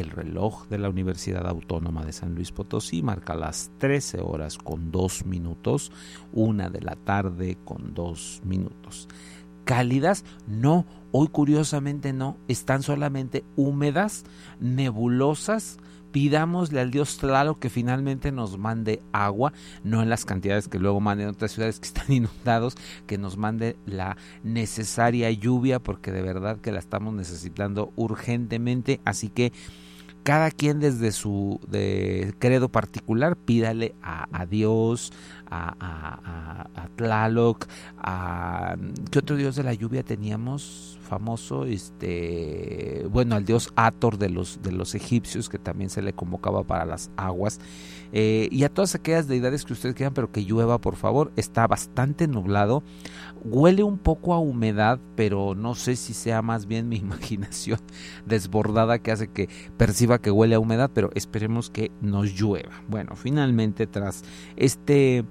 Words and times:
El 0.00 0.10
reloj 0.10 0.66
de 0.68 0.78
la 0.78 0.88
Universidad 0.88 1.46
Autónoma 1.46 2.06
de 2.06 2.12
San 2.12 2.34
Luis 2.34 2.52
Potosí 2.52 3.02
marca 3.02 3.34
las 3.34 3.70
13 3.76 4.22
horas 4.22 4.56
con 4.56 4.90
2 4.90 5.26
minutos, 5.26 5.92
una 6.32 6.70
de 6.70 6.80
la 6.80 6.96
tarde 6.96 7.58
con 7.66 7.92
2 7.92 8.40
minutos. 8.44 9.08
¿Cálidas? 9.64 10.24
No, 10.46 10.86
hoy 11.12 11.28
curiosamente 11.28 12.14
no, 12.14 12.38
están 12.48 12.82
solamente 12.82 13.44
húmedas, 13.56 14.24
nebulosas, 14.58 15.78
pidámosle 16.12 16.80
al 16.80 16.90
dios 16.90 17.18
Tlaloc 17.18 17.58
que 17.58 17.68
finalmente 17.68 18.32
nos 18.32 18.56
mande 18.56 19.02
agua, 19.12 19.52
no 19.84 20.02
en 20.02 20.08
las 20.08 20.24
cantidades 20.24 20.66
que 20.66 20.78
luego 20.78 21.00
manden 21.00 21.28
otras 21.28 21.52
ciudades 21.52 21.78
que 21.78 21.88
están 21.88 22.10
inundados, 22.12 22.74
que 23.06 23.18
nos 23.18 23.36
mande 23.36 23.76
la 23.84 24.16
necesaria 24.42 25.30
lluvia, 25.30 25.78
porque 25.78 26.10
de 26.10 26.22
verdad 26.22 26.58
que 26.58 26.72
la 26.72 26.78
estamos 26.78 27.12
necesitando 27.12 27.92
urgentemente. 27.96 29.00
Así 29.04 29.28
que 29.28 29.52
cada 30.22 30.50
quien 30.50 30.80
desde 30.80 31.12
su 31.12 31.60
de 31.68 32.34
credo 32.38 32.68
particular 32.68 33.36
pídale 33.36 33.94
a, 34.02 34.46
Dios, 34.46 35.12
a, 35.50 35.74
a, 35.80 36.82
a, 36.82 36.88
Tlaloc, 36.96 37.66
a 37.98 38.76
¿qué 39.10 39.18
otro 39.18 39.36
dios 39.36 39.56
de 39.56 39.62
la 39.62 39.74
lluvia 39.74 40.02
teníamos? 40.02 40.98
famoso, 41.10 41.64
este, 41.64 43.04
bueno, 43.10 43.34
al 43.34 43.44
dios 43.44 43.72
Ator 43.74 44.16
de 44.16 44.30
los, 44.30 44.62
de 44.62 44.70
los 44.70 44.94
egipcios, 44.94 45.48
que 45.48 45.58
también 45.58 45.90
se 45.90 46.02
le 46.02 46.12
convocaba 46.12 46.62
para 46.62 46.84
las 46.84 47.10
aguas, 47.16 47.58
eh, 48.12 48.48
y 48.50 48.64
a 48.64 48.68
todas 48.68 48.94
aquellas 48.94 49.28
deidades 49.28 49.64
que 49.64 49.72
ustedes 49.72 49.94
quieran, 49.94 50.14
pero 50.14 50.32
que 50.32 50.44
llueva, 50.44 50.78
por 50.78 50.96
favor, 50.96 51.32
está 51.36 51.66
bastante 51.66 52.26
nublado, 52.26 52.82
huele 53.44 53.82
un 53.82 53.98
poco 53.98 54.34
a 54.34 54.38
humedad, 54.38 54.98
pero 55.16 55.54
no 55.54 55.74
sé 55.74 55.96
si 55.96 56.14
sea 56.14 56.42
más 56.42 56.66
bien 56.66 56.88
mi 56.88 56.96
imaginación 56.98 57.80
desbordada 58.26 58.98
que 58.98 59.12
hace 59.12 59.28
que 59.28 59.48
perciba 59.76 60.20
que 60.20 60.30
huele 60.30 60.54
a 60.54 60.60
humedad, 60.60 60.90
pero 60.92 61.10
esperemos 61.14 61.70
que 61.70 61.90
nos 62.00 62.32
llueva. 62.38 62.82
Bueno, 62.88 63.16
finalmente 63.16 63.86
tras 63.86 64.24
este 64.56 65.24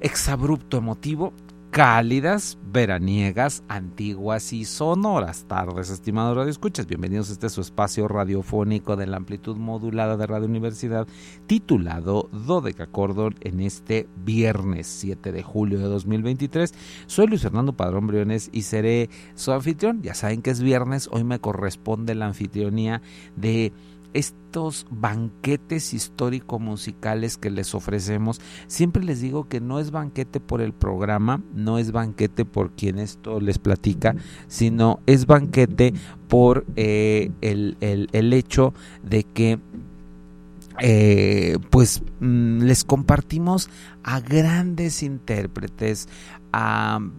exabrupto 0.00 0.78
emotivo, 0.78 1.32
cálidas, 1.70 2.58
veraniegas, 2.72 3.62
antiguas 3.68 4.52
y 4.52 4.64
sonoras 4.64 5.44
tardes, 5.44 5.90
estimados 5.90 6.36
radioescuchas. 6.36 6.86
Bienvenidos 6.86 7.30
a 7.30 7.32
este 7.34 7.48
su 7.48 7.60
espacio 7.60 8.08
radiofónico 8.08 8.96
de 8.96 9.06
la 9.06 9.16
amplitud 9.16 9.56
modulada 9.56 10.16
de 10.16 10.26
Radio 10.26 10.48
Universidad, 10.48 11.06
titulado 11.46 12.28
Dodeca 12.32 12.88
Cordon 12.88 13.36
en 13.42 13.60
este 13.60 14.08
viernes 14.24 14.88
7 14.88 15.30
de 15.30 15.42
julio 15.44 15.78
de 15.78 15.84
2023. 15.84 16.74
Soy 17.06 17.28
Luis 17.28 17.42
Fernando 17.42 17.72
Padrón 17.72 18.08
Briones 18.08 18.50
y 18.52 18.62
seré 18.62 19.08
su 19.36 19.52
anfitrión. 19.52 20.02
Ya 20.02 20.14
saben 20.14 20.42
que 20.42 20.50
es 20.50 20.60
viernes, 20.60 21.08
hoy 21.12 21.22
me 21.22 21.38
corresponde 21.38 22.16
la 22.16 22.26
anfitrionía 22.26 23.00
de 23.36 23.72
estos 24.14 24.86
banquetes 24.90 25.94
histórico-musicales 25.94 27.36
que 27.36 27.50
les 27.50 27.74
ofrecemos, 27.74 28.40
siempre 28.66 29.04
les 29.04 29.20
digo 29.20 29.48
que 29.48 29.60
no 29.60 29.78
es 29.78 29.90
banquete 29.90 30.40
por 30.40 30.60
el 30.60 30.72
programa, 30.72 31.42
no 31.54 31.78
es 31.78 31.92
banquete 31.92 32.44
por 32.44 32.72
quien 32.72 32.98
esto 32.98 33.40
les 33.40 33.58
platica, 33.58 34.16
sino 34.48 35.00
es 35.06 35.26
banquete 35.26 35.94
por 36.28 36.64
eh, 36.76 37.30
el, 37.40 38.32
hecho 38.32 38.74
de 39.02 39.24
que 39.24 39.58
eh, 40.78 41.58
pues 41.70 42.02
mm, 42.20 42.62
les 42.62 42.84
compartimos 42.84 43.68
a 44.02 44.20
grandes 44.20 45.02
intérpretes, 45.02 46.08
a 46.52 46.98
mm, 47.00 47.10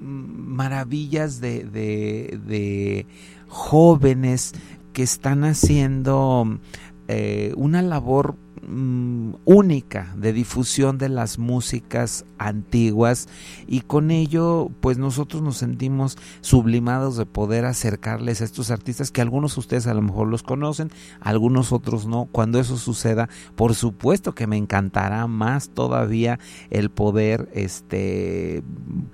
maravillas 0.00 1.40
de, 1.40 1.64
de 1.64 3.06
jóvenes 3.48 4.54
que 4.98 5.04
están 5.04 5.44
haciendo 5.44 6.58
eh, 7.06 7.52
una 7.54 7.82
labor 7.82 8.34
mm, 8.66 9.34
única 9.44 10.12
de 10.16 10.32
difusión 10.32 10.98
de 10.98 11.08
las 11.08 11.38
músicas 11.38 12.24
antiguas 12.36 13.28
y 13.68 13.82
con 13.82 14.10
ello 14.10 14.72
pues 14.80 14.98
nosotros 14.98 15.40
nos 15.40 15.58
sentimos 15.58 16.18
sublimados 16.40 17.16
de 17.16 17.26
poder 17.26 17.64
acercarles 17.64 18.40
a 18.40 18.44
estos 18.44 18.72
artistas 18.72 19.12
que 19.12 19.20
algunos 19.20 19.54
de 19.54 19.60
ustedes 19.60 19.86
a 19.86 19.94
lo 19.94 20.02
mejor 20.02 20.26
los 20.26 20.42
conocen, 20.42 20.90
algunos 21.20 21.70
otros 21.70 22.06
no. 22.06 22.24
Cuando 22.32 22.58
eso 22.58 22.76
suceda, 22.76 23.28
por 23.54 23.76
supuesto 23.76 24.34
que 24.34 24.48
me 24.48 24.56
encantará 24.56 25.28
más 25.28 25.68
todavía 25.68 26.40
el 26.70 26.90
poder 26.90 27.48
este 27.52 28.64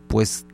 pues 0.08 0.46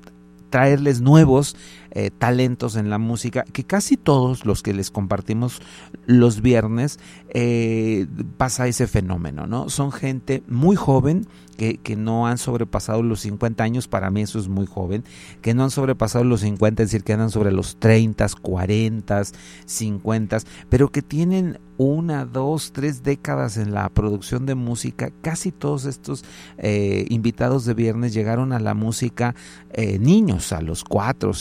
traerles 0.50 1.00
nuevos 1.00 1.54
eh, 1.92 2.10
talentos 2.10 2.76
en 2.76 2.90
la 2.90 2.98
música, 2.98 3.44
que 3.52 3.64
casi 3.64 3.96
todos 3.96 4.44
los 4.44 4.62
que 4.62 4.72
les 4.72 4.90
compartimos 4.90 5.60
los 6.06 6.40
viernes 6.40 6.98
eh, 7.31 8.06
pasa 8.37 8.69
ese 8.69 8.87
fenómeno, 8.87 9.46
¿no? 9.46 9.69
Son 9.69 9.92
gente 9.92 10.42
muy 10.48 10.76
joven 10.76 11.26
que, 11.56 11.76
que, 11.78 11.96
no 11.96 12.26
han 12.26 12.38
sobrepasado 12.38 13.02
los 13.02 13.20
50 13.20 13.62
años, 13.62 13.87
para 13.87 14.10
mí 14.10 14.22
eso 14.22 14.38
es 14.38 14.48
muy 14.48 14.66
joven, 14.66 15.04
que 15.42 15.52
no 15.52 15.64
han 15.64 15.70
sobrepasado 15.70 16.25
los 16.25 16.40
50, 16.40 16.82
es 16.82 16.90
decir, 16.90 17.04
que 17.04 17.12
andan 17.12 17.31
sobre 17.31 17.52
los 17.52 17.76
30, 17.76 18.26
40, 18.40 19.22
50, 19.66 20.38
pero 20.70 20.90
que 20.90 21.02
tienen 21.02 21.58
una, 21.82 22.26
dos, 22.26 22.72
tres 22.72 23.02
décadas 23.02 23.56
en 23.56 23.72
la 23.72 23.88
producción 23.88 24.44
de 24.44 24.54
música. 24.54 25.10
Casi 25.22 25.50
todos 25.50 25.87
estos 25.87 26.26
eh, 26.58 27.06
invitados 27.08 27.64
de 27.64 27.72
viernes 27.72 28.12
llegaron 28.12 28.52
a 28.52 28.60
la 28.60 28.75
música 28.75 29.34
eh, 29.70 29.98
niños, 29.98 30.52
a 30.52 30.60
los 30.60 30.84
cuatro, 30.84 31.32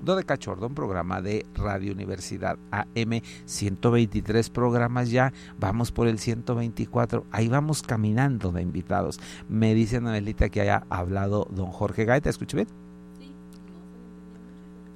de 0.00 0.24
Cachordo, 0.24 0.66
un 0.66 0.74
programa 0.74 1.20
de 1.20 1.46
Radio 1.54 1.92
Universidad 1.92 2.58
AM, 2.70 3.20
123 3.44 4.50
programas 4.50 5.10
ya, 5.10 5.32
vamos 5.58 5.92
por 5.92 6.08
el 6.08 6.18
124, 6.18 7.26
ahí 7.30 7.48
vamos 7.48 7.82
caminando 7.82 8.50
de 8.50 8.62
invitados. 8.62 9.20
Me 9.48 9.74
dice 9.74 9.98
Anabelita 9.98 10.48
que 10.48 10.62
haya 10.62 10.84
hablado 10.88 11.46
don 11.50 11.70
Jorge 11.70 12.04
Gaeta, 12.04 12.30
¿escuché 12.30 12.56
bien? 12.56 12.89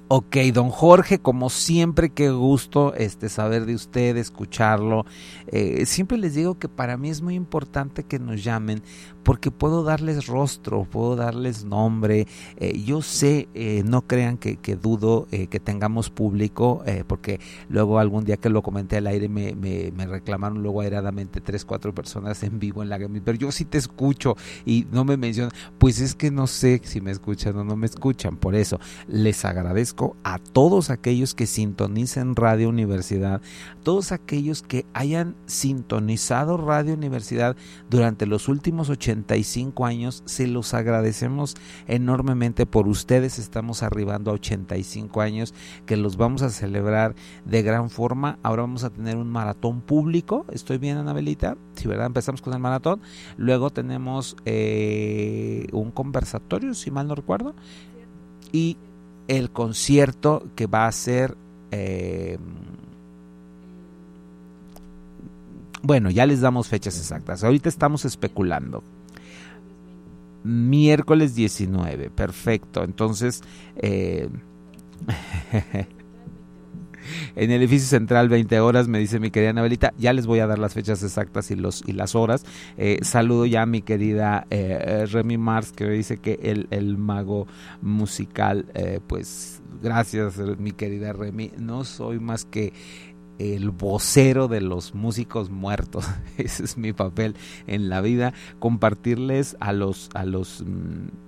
Ok, 0.07 0.37
don 0.53 0.69
Jorge, 0.69 1.17
como 1.17 1.49
siempre, 1.49 2.11
qué 2.11 2.29
gusto 2.29 2.93
este, 2.93 3.27
saber 3.27 3.65
de 3.65 3.73
usted, 3.73 4.17
escucharlo. 4.17 5.03
Eh, 5.47 5.87
siempre 5.87 6.19
les 6.19 6.35
digo 6.35 6.59
que 6.59 6.69
para 6.69 6.95
mí 6.95 7.09
es 7.09 7.23
muy 7.23 7.33
importante 7.33 8.03
que 8.03 8.19
nos 8.19 8.43
llamen 8.43 8.83
porque 9.23 9.49
puedo 9.49 9.83
darles 9.83 10.27
rostro, 10.27 10.83
puedo 10.83 11.15
darles 11.15 11.65
nombre. 11.65 12.27
Eh, 12.57 12.79
yo 12.85 13.01
sé, 13.01 13.49
eh, 13.55 13.81
no 13.83 14.03
crean 14.03 14.37
que, 14.37 14.57
dudo 14.75 15.25
que 15.31 15.59
tengamos 15.59 16.11
público, 16.11 16.83
porque 17.07 17.39
luego 17.67 17.97
algún 17.97 18.25
día 18.25 18.37
que 18.37 18.49
lo 18.49 18.61
comenté 18.61 18.97
al 18.97 19.07
aire 19.07 19.27
me, 19.27 19.55
me, 19.55 20.05
reclamaron 20.05 20.61
luego 20.61 20.81
airadamente 20.81 21.41
tres, 21.41 21.65
cuatro 21.65 21.95
personas 21.95 22.43
en 22.43 22.59
vivo 22.59 22.83
en 22.83 22.89
la 22.89 22.99
Grammy, 22.99 23.21
pero 23.21 23.39
yo 23.39 23.51
sí 23.51 23.65
te 23.65 23.79
escucho 23.79 24.37
y 24.65 24.85
no 24.91 25.03
me 25.03 25.17
mencionan. 25.17 25.51
Pues 25.79 25.99
es 25.99 26.13
que 26.13 26.29
no 26.29 26.45
sé 26.45 26.79
si 26.83 27.01
me 27.01 27.09
escuchan 27.09 27.57
o 27.57 27.63
no 27.63 27.75
me 27.75 27.87
escuchan, 27.87 28.37
por 28.37 28.53
eso 28.53 28.79
les 29.07 29.43
agradezco 29.43 29.94
a 30.23 30.39
todos 30.39 30.89
aquellos 30.89 31.33
que 31.33 31.47
sintonicen 31.47 32.35
Radio 32.35 32.69
Universidad, 32.69 33.41
todos 33.83 34.11
aquellos 34.11 34.61
que 34.61 34.85
hayan 34.93 35.35
sintonizado 35.45 36.57
Radio 36.57 36.93
Universidad 36.93 37.55
durante 37.89 38.25
los 38.25 38.49
últimos 38.49 38.89
80 38.89 39.05
85 39.05 39.85
años. 39.85 40.23
Se 40.25 40.47
los 40.47 40.73
agradecemos 40.73 41.55
enormemente 41.87 42.65
por 42.65 42.87
ustedes. 42.87 43.39
Estamos 43.39 43.83
arribando 43.83 44.31
a 44.31 44.35
85 44.35 45.21
años 45.21 45.53
que 45.85 45.97
los 45.97 46.17
vamos 46.17 46.41
a 46.41 46.49
celebrar 46.49 47.15
de 47.45 47.61
gran 47.61 47.89
forma. 47.89 48.39
Ahora 48.43 48.63
vamos 48.63 48.83
a 48.83 48.89
tener 48.89 49.17
un 49.17 49.29
maratón 49.29 49.81
público. 49.81 50.45
¿Estoy 50.51 50.77
bien, 50.77 50.97
Anabelita? 50.97 51.57
Sí, 51.75 51.87
¿verdad? 51.87 52.07
Empezamos 52.07 52.41
con 52.41 52.53
el 52.53 52.59
maratón. 52.59 53.01
Luego 53.37 53.69
tenemos 53.69 54.35
eh, 54.45 55.67
un 55.71 55.91
conversatorio, 55.91 56.73
si 56.73 56.91
mal 56.91 57.07
no 57.07 57.15
recuerdo. 57.15 57.55
Y 58.51 58.77
el 59.27 59.51
concierto 59.51 60.47
que 60.55 60.67
va 60.67 60.87
a 60.87 60.91
ser... 60.91 61.35
Eh, 61.71 62.37
bueno, 65.81 66.09
ya 66.09 66.25
les 66.25 66.41
damos 66.41 66.67
fechas 66.67 66.97
exactas. 66.97 67.43
Ahorita 67.43 67.69
estamos 67.69 68.05
especulando. 68.05 68.83
Miércoles 70.43 71.35
19, 71.35 72.09
perfecto. 72.09 72.83
Entonces, 72.83 73.43
eh, 73.77 74.29
en 77.35 77.51
el 77.51 77.61
edificio 77.61 77.87
central 77.87 78.29
20 78.29 78.59
horas, 78.59 78.87
me 78.87 78.99
dice 78.99 79.19
mi 79.19 79.31
querida 79.31 79.51
Anabelita, 79.51 79.93
ya 79.97 80.13
les 80.13 80.25
voy 80.25 80.39
a 80.39 80.47
dar 80.47 80.59
las 80.59 80.73
fechas 80.73 81.03
exactas 81.03 81.51
y, 81.51 81.55
los, 81.55 81.83
y 81.85 81.93
las 81.93 82.15
horas. 82.15 82.45
Eh, 82.77 82.99
saludo 83.01 83.45
ya 83.45 83.63
a 83.63 83.65
mi 83.65 83.81
querida 83.81 84.47
eh, 84.49 85.05
Remy 85.11 85.37
Mars, 85.37 85.71
que 85.71 85.85
me 85.85 85.91
dice 85.91 86.17
que 86.17 86.39
el, 86.43 86.67
el 86.71 86.97
mago 86.97 87.47
musical, 87.81 88.65
pues 89.07 89.61
gracias 89.81 90.37
mi 90.57 90.71
querida 90.71 91.13
Remy, 91.13 91.51
no 91.57 91.83
soy 91.83 92.19
más 92.19 92.45
que 92.45 92.73
el 93.39 93.71
vocero 93.71 94.47
de 94.47 94.61
los 94.61 94.93
músicos 94.93 95.49
muertos. 95.49 96.05
Ese 96.37 96.63
es 96.63 96.77
mi 96.77 96.93
papel 96.93 97.35
en 97.67 97.89
la 97.89 98.01
vida, 98.01 98.33
compartirles 98.59 99.57
a 99.59 99.73
los 99.73 100.09
a 100.13 100.25
los 100.25 100.63
mm, 100.65 101.24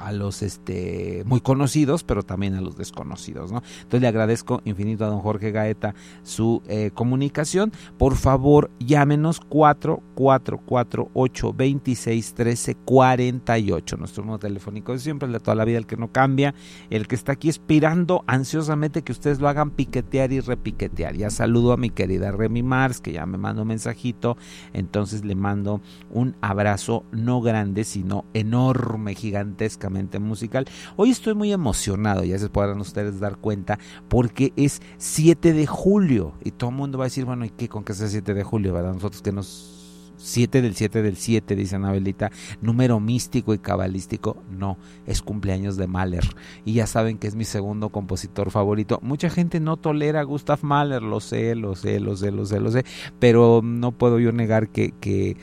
a 0.00 0.12
los 0.12 0.42
este 0.42 1.22
muy 1.26 1.40
conocidos, 1.40 2.04
pero 2.04 2.22
también 2.22 2.54
a 2.54 2.60
los 2.60 2.76
desconocidos, 2.76 3.52
¿no? 3.52 3.62
Entonces 3.76 4.00
le 4.00 4.08
agradezco 4.08 4.62
infinito 4.64 5.04
a 5.04 5.08
don 5.08 5.20
Jorge 5.20 5.50
Gaeta 5.50 5.94
su 6.22 6.62
eh, 6.66 6.90
comunicación. 6.94 7.72
Por 7.98 8.16
favor, 8.16 8.70
llámenos 8.78 9.40
4448 9.40 11.52
26 11.52 12.34
13 12.34 12.74
48. 12.76 13.96
Nuestro 13.96 14.22
número 14.22 14.38
telefónico 14.38 14.94
es 14.94 15.02
siempre 15.02 15.26
el 15.26 15.32
de 15.32 15.40
toda 15.40 15.54
la 15.54 15.64
vida, 15.64 15.78
el 15.78 15.86
que 15.86 15.96
no 15.96 16.10
cambia, 16.10 16.54
el 16.88 17.06
que 17.06 17.14
está 17.14 17.32
aquí 17.32 17.48
esperando 17.48 18.24
ansiosamente 18.26 19.02
que 19.02 19.12
ustedes 19.12 19.40
lo 19.40 19.48
hagan 19.48 19.70
piquetear 19.70 20.32
y 20.32 20.40
repiquetear. 20.40 21.16
Ya 21.16 21.30
saludo 21.30 21.72
a 21.72 21.76
mi 21.76 21.90
querida 21.90 22.32
Remy 22.32 22.62
Mars, 22.62 23.00
que 23.00 23.12
ya 23.12 23.26
me 23.26 23.38
mandó 23.38 23.62
un 23.62 23.68
mensajito, 23.68 24.36
entonces 24.72 25.24
le 25.24 25.34
mando 25.34 25.80
un 26.10 26.36
abrazo 26.40 27.04
no 27.12 27.42
grande, 27.42 27.84
sino 27.84 28.24
enorme, 28.32 29.14
gigantesca 29.14 29.89
musical. 30.20 30.66
Hoy 30.96 31.10
estoy 31.10 31.34
muy 31.34 31.52
emocionado, 31.52 32.24
ya 32.24 32.38
se 32.38 32.48
podrán 32.48 32.80
ustedes 32.80 33.20
dar 33.20 33.36
cuenta, 33.36 33.78
porque 34.08 34.52
es 34.56 34.80
7 34.98 35.52
de 35.52 35.66
julio 35.66 36.34
y 36.44 36.52
todo 36.52 36.70
el 36.70 36.76
mundo 36.76 36.98
va 36.98 37.04
a 37.04 37.08
decir, 37.08 37.24
bueno, 37.24 37.44
¿y 37.44 37.50
qué 37.50 37.68
con 37.68 37.84
que 37.84 37.94
sea 37.94 38.08
7 38.08 38.34
de 38.34 38.44
julio? 38.44 38.72
¿Verdad? 38.72 38.94
Nosotros 38.94 39.22
que 39.22 39.32
nos 39.32 39.80
7 40.20 40.62
del 40.62 40.74
7 40.74 41.02
del 41.02 41.16
7, 41.16 41.56
dice 41.56 41.76
Anabelita, 41.76 42.30
número 42.60 43.00
místico 43.00 43.54
y 43.54 43.58
cabalístico, 43.58 44.42
no, 44.50 44.76
es 45.06 45.22
cumpleaños 45.22 45.76
de 45.76 45.86
Mahler. 45.86 46.24
Y 46.64 46.74
ya 46.74 46.86
saben 46.86 47.18
que 47.18 47.26
es 47.26 47.34
mi 47.34 47.44
segundo 47.44 47.88
compositor 47.88 48.50
favorito. 48.50 48.98
Mucha 49.02 49.30
gente 49.30 49.60
no 49.60 49.76
tolera 49.76 50.20
a 50.20 50.24
Gustav 50.24 50.58
Mahler, 50.62 51.02
lo 51.02 51.20
sé, 51.20 51.54
lo 51.54 51.74
sé, 51.74 52.00
lo 52.00 52.16
sé, 52.16 52.30
lo 52.30 52.44
sé, 52.44 52.60
lo 52.60 52.70
sé, 52.70 52.84
pero 53.18 53.60
no 53.64 53.92
puedo 53.92 54.18
yo 54.18 54.32
negar 54.32 54.68
que, 54.68 54.92
que 55.00 55.36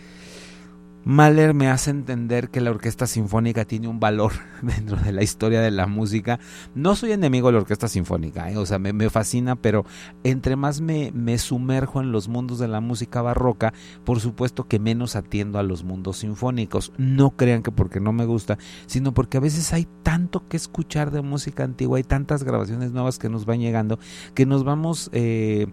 Mahler 1.08 1.54
me 1.54 1.70
hace 1.70 1.90
entender 1.90 2.50
que 2.50 2.60
la 2.60 2.70
orquesta 2.70 3.08
sinfónica 3.08 3.64
tiene 3.64 3.88
un 3.88 3.98
valor 3.98 4.34
dentro 4.62 4.98
de 4.98 5.14
la 5.14 5.24
historia 5.24 5.62
de 5.62 5.72
la 5.72 5.88
música. 5.88 6.38
No 6.76 6.98
soy 6.98 7.14
enemigo 7.14 7.48
de 7.48 7.54
la 7.54 7.60
orquesta 7.60 7.88
sinfónica, 7.88 8.52
¿eh? 8.52 8.58
o 8.58 8.66
sea, 8.66 8.78
me, 8.78 9.10
fascina, 9.10 9.56
pero 9.56 9.86
entre 10.26 10.58
más 10.58 10.82
me, 10.82 11.14
me, 11.14 11.38
sumerjo 11.38 12.02
en 12.02 12.12
los 12.12 12.28
mundos 12.28 12.60
de 12.60 12.68
la 12.68 12.82
música 12.82 13.22
barroca, 13.22 13.74
por 14.04 14.20
supuesto 14.20 14.68
que 14.68 14.80
menos 14.80 15.16
atiendo 15.16 15.60
a 15.60 15.64
los 15.64 15.86
mundos 15.86 16.18
sinfónicos. 16.18 16.92
No 16.98 17.38
crean 17.38 17.64
que 17.64 17.72
porque 17.72 18.02
no 18.02 18.12
me 18.12 18.26
gusta, 18.26 18.58
sino 18.86 19.14
porque 19.14 19.38
a 19.38 19.40
veces 19.40 19.72
hay 19.72 19.88
tanto 20.04 20.50
que 20.50 20.58
escuchar 20.58 21.12
de 21.12 21.22
música 21.22 21.64
antigua, 21.64 22.00
hay 22.00 22.04
tantas 22.04 22.44
grabaciones 22.44 22.92
nuevas 22.92 23.18
que 23.18 23.30
nos 23.30 23.46
van 23.46 23.62
llegando, 23.62 23.98
que 24.34 24.46
nos 24.46 24.66
vamos... 24.66 25.10
Eh, 25.14 25.68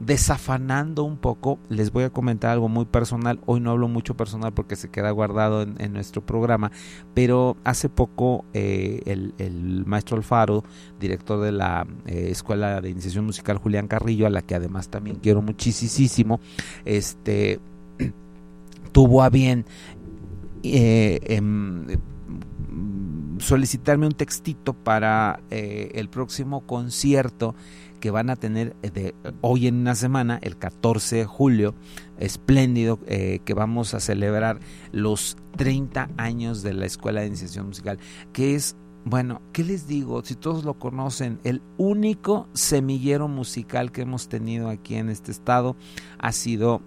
desafanando 0.00 1.02
un 1.02 1.16
poco, 1.16 1.58
les 1.68 1.90
voy 1.90 2.04
a 2.04 2.10
comentar 2.10 2.50
algo 2.50 2.68
muy 2.68 2.84
personal. 2.84 3.40
Hoy 3.46 3.60
no 3.60 3.70
hablo 3.70 3.88
mucho 3.88 4.16
personal 4.16 4.52
porque 4.52 4.76
se 4.76 4.90
queda 4.90 5.10
guardado 5.10 5.62
en, 5.62 5.92
nuestro 5.92 6.24
programa, 6.24 6.70
pero 7.14 7.56
hace 7.64 7.88
poco 7.88 8.44
eh, 8.52 9.02
el, 9.06 9.84
maestro 9.86 10.16
Alfaro, 10.16 10.64
director 11.00 11.40
de 11.40 11.52
la 11.52 11.86
eh, 12.06 12.28
Escuela 12.30 12.80
de 12.80 12.90
Iniciación 12.90 13.24
Musical 13.24 13.58
Julián 13.58 13.88
Carrillo, 13.88 14.26
a 14.26 14.30
la 14.30 14.42
que 14.42 14.54
además 14.54 14.88
también 14.88 15.16
quiero 15.16 15.42
muchísimo, 15.42 16.40
este 16.84 17.58
tuvo 18.92 19.22
a 19.22 19.30
bien 19.30 19.64
eh, 20.62 21.18
em, 21.24 21.86
solicitarme 23.38 24.06
un 24.06 24.12
textito 24.12 24.74
para 24.74 25.40
el 25.50 26.08
próximo 26.08 26.66
concierto 26.66 27.54
que 28.00 28.10
van 28.10 28.30
a 28.30 28.36
tener 28.36 28.76
eh, 28.82 28.90
de 28.90 29.14
hoy 29.40 29.66
en 29.66 29.76
una 29.76 29.94
semana, 29.94 30.38
el 30.42 30.56
14 30.56 31.16
de 31.16 31.24
julio, 31.24 31.74
espléndido, 32.18 32.98
eh, 33.06 33.40
que 33.44 33.54
vamos 33.54 33.94
a 33.94 34.00
celebrar 34.00 34.60
los 34.92 35.36
30 35.56 36.10
años 36.16 36.62
de 36.62 36.74
la 36.74 36.86
Escuela 36.86 37.20
de 37.20 37.28
Iniciación 37.28 37.66
Musical, 37.66 37.98
que 38.32 38.54
es 38.54 38.76
bueno, 39.04 39.40
¿qué 39.52 39.64
les 39.64 39.86
digo? 39.86 40.22
Si 40.22 40.34
todos 40.34 40.64
lo 40.64 40.74
conocen, 40.74 41.38
el 41.44 41.62
único 41.78 42.46
semillero 42.52 43.26
musical 43.26 43.90
que 43.90 44.02
hemos 44.02 44.28
tenido 44.28 44.68
aquí 44.68 44.96
en 44.96 45.08
este 45.08 45.30
estado 45.30 45.76
ha 46.18 46.32
sido 46.32 46.82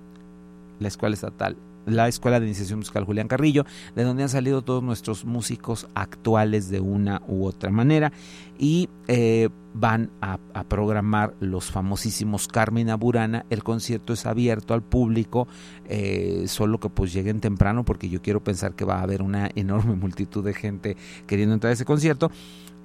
la 0.80 0.88
Escuela 0.88 1.16
Estatal 1.16 1.58
la 1.86 2.08
Escuela 2.08 2.40
de 2.40 2.46
Iniciación 2.46 2.80
Musical 2.80 3.06
Julián 3.06 3.28
Carrillo, 3.28 3.66
de 3.96 4.04
donde 4.04 4.24
han 4.24 4.30
salido 4.30 4.62
todos 4.62 4.84
nuestros 4.84 5.26
músicos 5.26 5.88
actuales 5.96 6.70
de 6.70 6.80
una 6.80 7.22
u 7.28 7.46
otra 7.46 7.72
manera 7.72 8.12
y 8.58 8.90
eh, 9.08 9.50
van 9.74 10.12
a, 10.22 10.38
programar 10.68 11.34
los 11.40 11.72
famosísimos 11.72 12.48
Carmen 12.48 12.90
Aburana. 12.90 13.46
El 13.50 13.64
concierto 13.64 14.14
es 14.14 14.26
abierto 14.26 14.74
al 14.74 14.84
público, 14.84 15.48
eh, 15.86 16.44
solo 16.48 16.80
que 16.80 16.90
pues 16.90 17.14
lleguen 17.14 17.40
temprano 17.40 17.84
porque 17.84 18.10
yo 18.10 18.22
quiero 18.22 18.44
pensar 18.44 18.76
que 18.76 18.86
va 18.86 19.00
a 19.00 19.04
haber 19.04 19.22
una 19.22 19.50
enorme 19.56 19.96
multitud 19.96 20.44
de 20.44 20.54
gente 20.54 20.98
queriendo 21.26 21.54
entrar 21.54 21.72
a 21.72 21.74
ese 21.74 21.86
concierto 21.86 22.32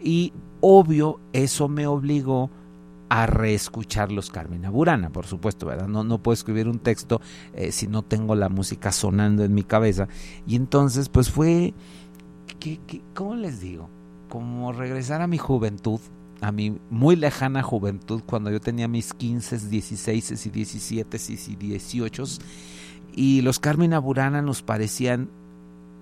y 0.03 0.33
obvio 0.61 1.21
eso 1.33 1.69
me 1.69 1.87
obligó 1.87 2.51
a 3.09 3.27
reescuchar 3.27 4.11
los 4.11 4.31
Carmen 4.31 4.63
Burana, 4.71 5.11
por 5.11 5.27
supuesto, 5.27 5.67
¿verdad? 5.67 5.89
No, 5.89 6.05
no 6.05 6.23
puedo 6.23 6.35
escribir 6.35 6.69
un 6.69 6.79
texto 6.79 7.21
eh, 7.55 7.73
si 7.73 7.87
no 7.87 8.03
tengo 8.03 8.35
la 8.35 8.49
música 8.49 8.93
sonando 8.93 9.45
en 9.45 9.55
mi 9.55 9.63
cabeza. 9.63 10.09
Y 10.47 10.57
entonces, 10.57 11.09
pues 11.09 11.31
fue, 11.31 11.75
¿qué, 12.59 12.81
cómo 13.15 13.37
les 13.37 13.61
digo? 13.61 13.89
Como 14.29 14.73
regresar 14.73 15.23
a 15.23 15.27
mi 15.27 15.39
juventud, 15.39 16.01
a 16.41 16.53
mi 16.53 16.79
muy 16.91 17.17
lejana 17.17 17.63
juventud, 17.63 18.23
cuando 18.27 18.51
yo 18.51 18.61
tenía 18.61 18.89
mis 18.89 19.15
15, 19.15 19.69
16 19.69 20.47
y 20.47 20.51
17 20.51 21.19
y 21.29 21.57
18. 21.57 22.25
Y 23.15 23.41
los 23.43 23.61
Carmen 23.61 23.99
Burana 24.03 24.43
nos 24.43 24.63
parecían 24.63 25.31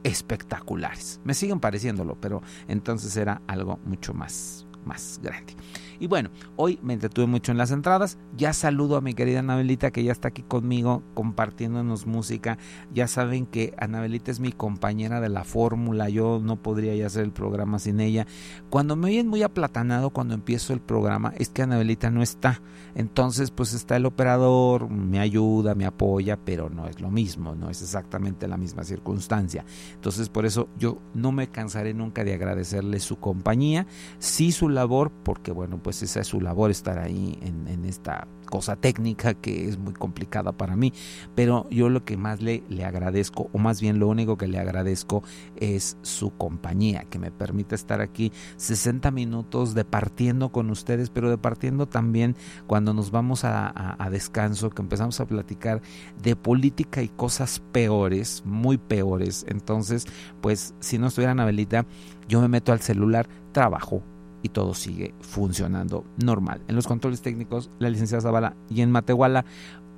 espectaculares. 0.04 1.20
Me 1.24 1.34
siguen 1.34 1.60
pareciéndolo, 1.60 2.16
pero 2.20 2.42
entonces 2.68 3.16
era 3.16 3.42
algo 3.46 3.78
mucho 3.84 4.14
más, 4.14 4.66
más 4.84 5.20
grande. 5.22 5.54
Y 5.98 6.06
bueno, 6.06 6.30
hoy 6.56 6.78
me 6.82 6.94
entretuve 6.94 7.26
mucho 7.26 7.52
en 7.52 7.58
las 7.58 7.70
entradas. 7.70 8.18
Ya 8.36 8.52
saludo 8.52 8.96
a 8.96 9.00
mi 9.00 9.14
querida 9.14 9.40
Anabelita 9.40 9.90
que 9.90 10.04
ya 10.04 10.12
está 10.12 10.28
aquí 10.28 10.42
conmigo 10.42 11.02
compartiéndonos 11.14 12.06
música. 12.06 12.58
Ya 12.92 13.06
saben 13.08 13.46
que 13.46 13.74
Anabelita 13.78 14.30
es 14.30 14.40
mi 14.40 14.52
compañera 14.52 15.20
de 15.20 15.28
la 15.28 15.44
fórmula. 15.44 16.08
Yo 16.08 16.40
no 16.42 16.56
podría 16.56 16.94
ya 16.94 17.06
hacer 17.06 17.24
el 17.24 17.32
programa 17.32 17.78
sin 17.78 18.00
ella. 18.00 18.26
Cuando 18.70 18.96
me 18.96 19.08
oyen 19.08 19.28
muy 19.28 19.42
aplatanado 19.42 20.10
cuando 20.10 20.34
empiezo 20.34 20.72
el 20.72 20.80
programa 20.80 21.32
es 21.36 21.48
que 21.48 21.62
Anabelita 21.62 22.10
no 22.10 22.22
está. 22.22 22.60
Entonces 22.94 23.50
pues 23.50 23.74
está 23.74 23.96
el 23.96 24.06
operador, 24.06 24.88
me 24.88 25.18
ayuda, 25.18 25.74
me 25.74 25.86
apoya, 25.86 26.36
pero 26.36 26.70
no 26.70 26.86
es 26.86 27.00
lo 27.00 27.10
mismo, 27.10 27.54
no 27.54 27.70
es 27.70 27.82
exactamente 27.82 28.48
la 28.48 28.56
misma 28.56 28.84
circunstancia. 28.84 29.64
Entonces 29.94 30.28
por 30.28 30.46
eso 30.46 30.68
yo 30.78 30.98
no 31.14 31.32
me 31.32 31.48
cansaré 31.48 31.94
nunca 31.94 32.24
de 32.24 32.34
agradecerle 32.34 33.00
su 33.00 33.18
compañía, 33.18 33.86
sí 34.18 34.52
su 34.52 34.68
labor, 34.68 35.10
porque 35.24 35.52
bueno, 35.52 35.82
pues 35.84 36.02
esa 36.02 36.20
es 36.20 36.26
su 36.26 36.40
labor 36.40 36.72
estar 36.72 36.98
ahí 36.98 37.38
en, 37.42 37.84
esta 37.84 38.26
cosa 38.46 38.76
técnica 38.76 39.34
que 39.34 39.68
es 39.68 39.76
muy 39.78 39.92
complicada 39.92 40.52
para 40.52 40.74
mí, 40.74 40.92
pero 41.34 41.68
yo 41.70 41.90
lo 41.90 42.04
que 42.04 42.16
más 42.16 42.40
le, 42.40 42.62
le 42.70 42.84
agradezco, 42.84 43.50
o 43.52 43.58
más 43.58 43.80
bien 43.80 43.98
lo 43.98 44.08
único 44.08 44.38
que 44.38 44.48
le 44.48 44.58
agradezco 44.58 45.22
es 45.56 45.98
su 46.00 46.30
compañía, 46.30 47.04
que 47.10 47.18
me 47.18 47.30
permite 47.30 47.74
estar 47.74 48.00
aquí 48.00 48.32
60 48.56 49.10
minutos 49.10 49.74
departiendo 49.74 50.50
con 50.50 50.70
ustedes, 50.70 51.10
pero 51.10 51.28
departiendo 51.28 51.86
también 51.86 52.36
cuando 52.66 52.94
nos 52.94 53.10
vamos 53.10 53.44
a, 53.44 54.02
a 54.02 54.10
descanso, 54.10 54.70
que 54.70 54.80
empezamos 54.80 55.20
a 55.20 55.26
platicar 55.26 55.82
de 56.22 56.34
política 56.34 57.02
y 57.02 57.08
cosas 57.08 57.60
peores, 57.72 58.42
muy 58.46 58.78
peores. 58.78 59.44
Entonces, 59.48 60.06
pues 60.40 60.74
si 60.80 60.96
no 60.98 61.08
estuviera 61.08 61.32
Anabelita, 61.32 61.86
yo 62.28 62.40
me 62.40 62.48
meto 62.48 62.72
al 62.72 62.80
celular, 62.80 63.28
trabajo, 63.52 64.02
y 64.44 64.50
todo 64.50 64.74
sigue 64.74 65.14
funcionando 65.20 66.04
normal. 66.22 66.62
En 66.68 66.76
los 66.76 66.86
controles 66.86 67.22
técnicos, 67.22 67.70
la 67.78 67.88
licenciada 67.88 68.20
Zavala 68.20 68.56
y 68.68 68.82
en 68.82 68.90
Matehuala 68.90 69.46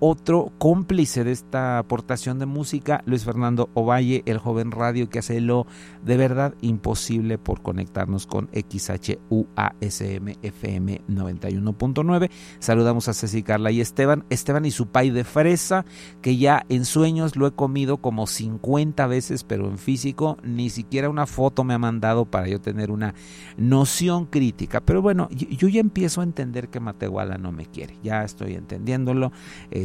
otro 0.01 0.53
cómplice 0.59 1.25
de 1.25 1.33
esta 1.33 1.79
aportación 1.79 2.39
de 2.39 2.47
música, 2.47 3.03
Luis 3.07 3.25
Fernando 3.25 3.71
Ovalle, 3.75 4.23
el 4.27 4.39
joven 4.39 4.71
radio 4.71 5.09
que 5.09 5.21
hace 5.21 5.41
lo 5.41 5.67
de 6.05 6.17
verdad 6.17 6.55
imposible 6.61 7.39
por 7.39 7.63
conectarnos 7.63 8.27
con 8.27 8.49
XHUASM 8.53 10.35
FM 10.43 11.03
91.9. 11.09 12.31
Saludamos 12.59 13.09
a 13.09 13.15
Ceci 13.15 13.43
Carla 13.43 13.71
y 13.71 13.81
Esteban. 13.81 14.25
Esteban 14.31 14.65
y 14.65 14.71
su 14.71 14.89
pay 14.89 15.11
de 15.11 15.25
fresa, 15.25 15.85
que 16.21 16.37
ya 16.37 16.65
en 16.69 16.85
sueños 16.85 17.37
lo 17.37 17.47
he 17.47 17.53
comido 17.53 17.99
como 17.99 18.27
50 18.27 19.07
veces, 19.07 19.45
pero 19.45 19.69
en 19.69 19.79
físico 19.79 20.37
ni 20.43 20.71
siquiera 20.71 21.09
una 21.09 21.27
foto 21.27 21.65
me 21.65 21.75
ha 21.75 21.79
mandado 21.79 22.27
para 22.27 22.49
yo 22.49 22.61
tener 22.61 22.91
una 22.91 23.15
noción 23.57 24.27
crítica. 24.27 24.81
Pero 24.81 25.03
bueno, 25.03 25.29
yo 25.31 25.69
ya 25.69 25.81
empiezo 25.81 26.21
a 26.21 26.25
entender 26.25 26.69
que 26.69 26.81
Matehuala 26.81 27.39
no 27.39 27.53
me 27.53 27.67
quiere. 27.67 27.99
Ya 28.03 28.25
estoy 28.25 28.55
entendiéndolo 28.55 29.33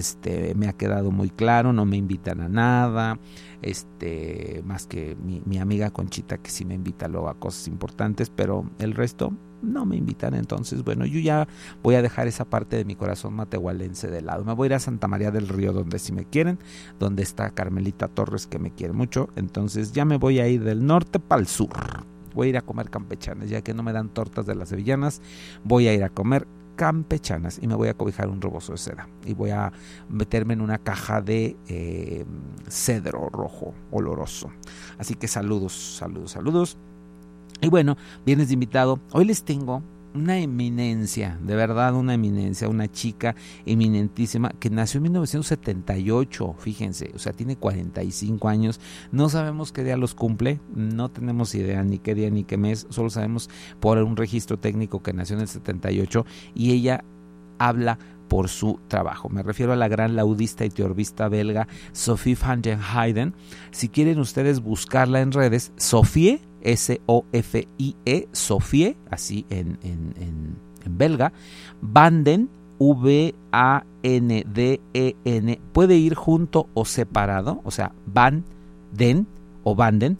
este, 0.01 0.55
me 0.55 0.67
ha 0.67 0.73
quedado 0.73 1.11
muy 1.11 1.29
claro, 1.29 1.73
no 1.73 1.85
me 1.85 1.95
invitan 1.95 2.41
a 2.41 2.49
nada, 2.49 3.19
este, 3.61 4.63
más 4.65 4.87
que 4.87 5.15
mi, 5.15 5.59
amiga 5.59 5.91
Conchita 5.91 6.39
que 6.39 6.49
sí 6.49 6.65
me 6.65 6.73
invita 6.73 7.07
luego 7.07 7.29
a 7.29 7.35
cosas 7.35 7.67
importantes, 7.67 8.31
pero 8.31 8.65
el 8.79 8.95
resto 8.95 9.31
no 9.61 9.85
me 9.85 9.95
invitan, 9.95 10.33
entonces 10.33 10.83
bueno, 10.83 11.05
yo 11.05 11.19
ya 11.19 11.47
voy 11.83 11.93
a 11.93 12.01
dejar 12.01 12.27
esa 12.27 12.45
parte 12.45 12.77
de 12.77 12.83
mi 12.83 12.95
corazón 12.95 13.35
matehualense 13.35 14.09
de 14.09 14.21
lado, 14.21 14.43
me 14.43 14.53
voy 14.53 14.65
a 14.65 14.67
ir 14.69 14.73
a 14.73 14.79
Santa 14.79 15.07
María 15.07 15.29
del 15.29 15.47
Río 15.47 15.71
donde 15.71 15.99
sí 15.99 16.13
me 16.13 16.25
quieren, 16.25 16.57
donde 16.97 17.21
está 17.21 17.51
Carmelita 17.51 18.07
Torres 18.07 18.47
que 18.47 18.57
me 18.57 18.71
quiere 18.71 18.93
mucho, 18.93 19.29
entonces 19.35 19.91
ya 19.91 20.03
me 20.03 20.17
voy 20.17 20.39
a 20.39 20.47
ir 20.47 20.63
del 20.63 20.83
norte 20.83 21.19
para 21.19 21.41
el 21.41 21.47
sur. 21.47 22.09
Voy 22.33 22.47
a 22.47 22.49
ir 22.51 22.57
a 22.57 22.61
comer 22.61 22.89
campechanas, 22.89 23.49
ya 23.49 23.61
que 23.61 23.73
no 23.73 23.83
me 23.83 23.91
dan 23.91 24.07
tortas 24.07 24.45
de 24.45 24.55
las 24.55 24.69
sevillanas, 24.69 25.21
voy 25.65 25.89
a 25.89 25.93
ir 25.93 26.01
a 26.05 26.09
comer 26.09 26.47
campechanas 26.81 27.59
y 27.61 27.67
me 27.67 27.75
voy 27.75 27.89
a 27.89 27.93
cobijar 27.93 28.27
un 28.27 28.41
rebozo 28.41 28.71
de 28.71 28.79
seda 28.79 29.07
y 29.23 29.35
voy 29.35 29.51
a 29.51 29.71
meterme 30.09 30.55
en 30.55 30.61
una 30.61 30.79
caja 30.79 31.21
de 31.21 31.55
eh, 31.67 32.25
cedro 32.67 33.29
rojo 33.29 33.75
oloroso. 33.91 34.49
Así 34.97 35.13
que 35.13 35.27
saludos, 35.27 35.73
saludos, 35.73 36.31
saludos. 36.31 36.77
Y 37.61 37.69
bueno, 37.69 37.97
vienes 38.25 38.47
de 38.47 38.55
invitado. 38.55 38.99
Hoy 39.11 39.25
les 39.25 39.43
tengo 39.43 39.83
una 40.13 40.37
eminencia, 40.39 41.37
de 41.41 41.55
verdad 41.55 41.95
una 41.95 42.13
eminencia, 42.13 42.67
una 42.67 42.91
chica 42.91 43.35
eminentísima 43.65 44.49
que 44.59 44.69
nació 44.69 44.97
en 44.97 45.03
1978, 45.03 46.55
fíjense, 46.57 47.11
o 47.15 47.19
sea, 47.19 47.33
tiene 47.33 47.55
45 47.55 48.49
años, 48.49 48.79
no 49.11 49.29
sabemos 49.29 49.71
qué 49.71 49.83
día 49.83 49.97
los 49.97 50.13
cumple, 50.13 50.59
no 50.75 51.09
tenemos 51.09 51.55
idea 51.55 51.83
ni 51.83 51.99
qué 51.99 52.15
día 52.15 52.29
ni 52.29 52.43
qué 52.43 52.57
mes, 52.57 52.87
solo 52.89 53.09
sabemos 53.09 53.49
por 53.79 53.97
un 53.99 54.17
registro 54.17 54.59
técnico 54.59 55.01
que 55.01 55.13
nació 55.13 55.35
en 55.35 55.41
el 55.43 55.47
78 55.47 56.25
y 56.55 56.71
ella 56.71 57.03
habla 57.57 57.99
por 58.31 58.47
su 58.47 58.79
trabajo. 58.87 59.27
Me 59.27 59.43
refiero 59.43 59.73
a 59.73 59.75
la 59.75 59.89
gran 59.89 60.15
laudista 60.15 60.63
y 60.63 60.69
teorbista 60.69 61.27
belga 61.27 61.67
Sophie 61.91 62.37
van 62.41 62.61
den 62.61 62.79
Heyden. 62.79 63.33
Si 63.71 63.89
quieren 63.89 64.19
ustedes 64.19 64.61
buscarla 64.61 65.19
en 65.19 65.33
redes, 65.33 65.73
Sophie 65.75 66.39
S-O-F-I-E, 66.61 68.29
Sofie, 68.31 68.95
así 69.09 69.45
en, 69.49 69.77
en, 69.83 70.13
en, 70.15 70.55
belga, 70.97 71.33
Banden, 71.81 72.49
V-A-N-D-E-N, 72.79 73.81
puede 75.73 75.97
ir 75.97 76.15
junto 76.15 76.69
o 76.73 76.85
separado, 76.85 77.59
o 77.65 77.71
sea, 77.71 77.91
Van 78.05 78.45
Den 78.93 79.27
o 79.63 79.75
Banden, 79.75 80.17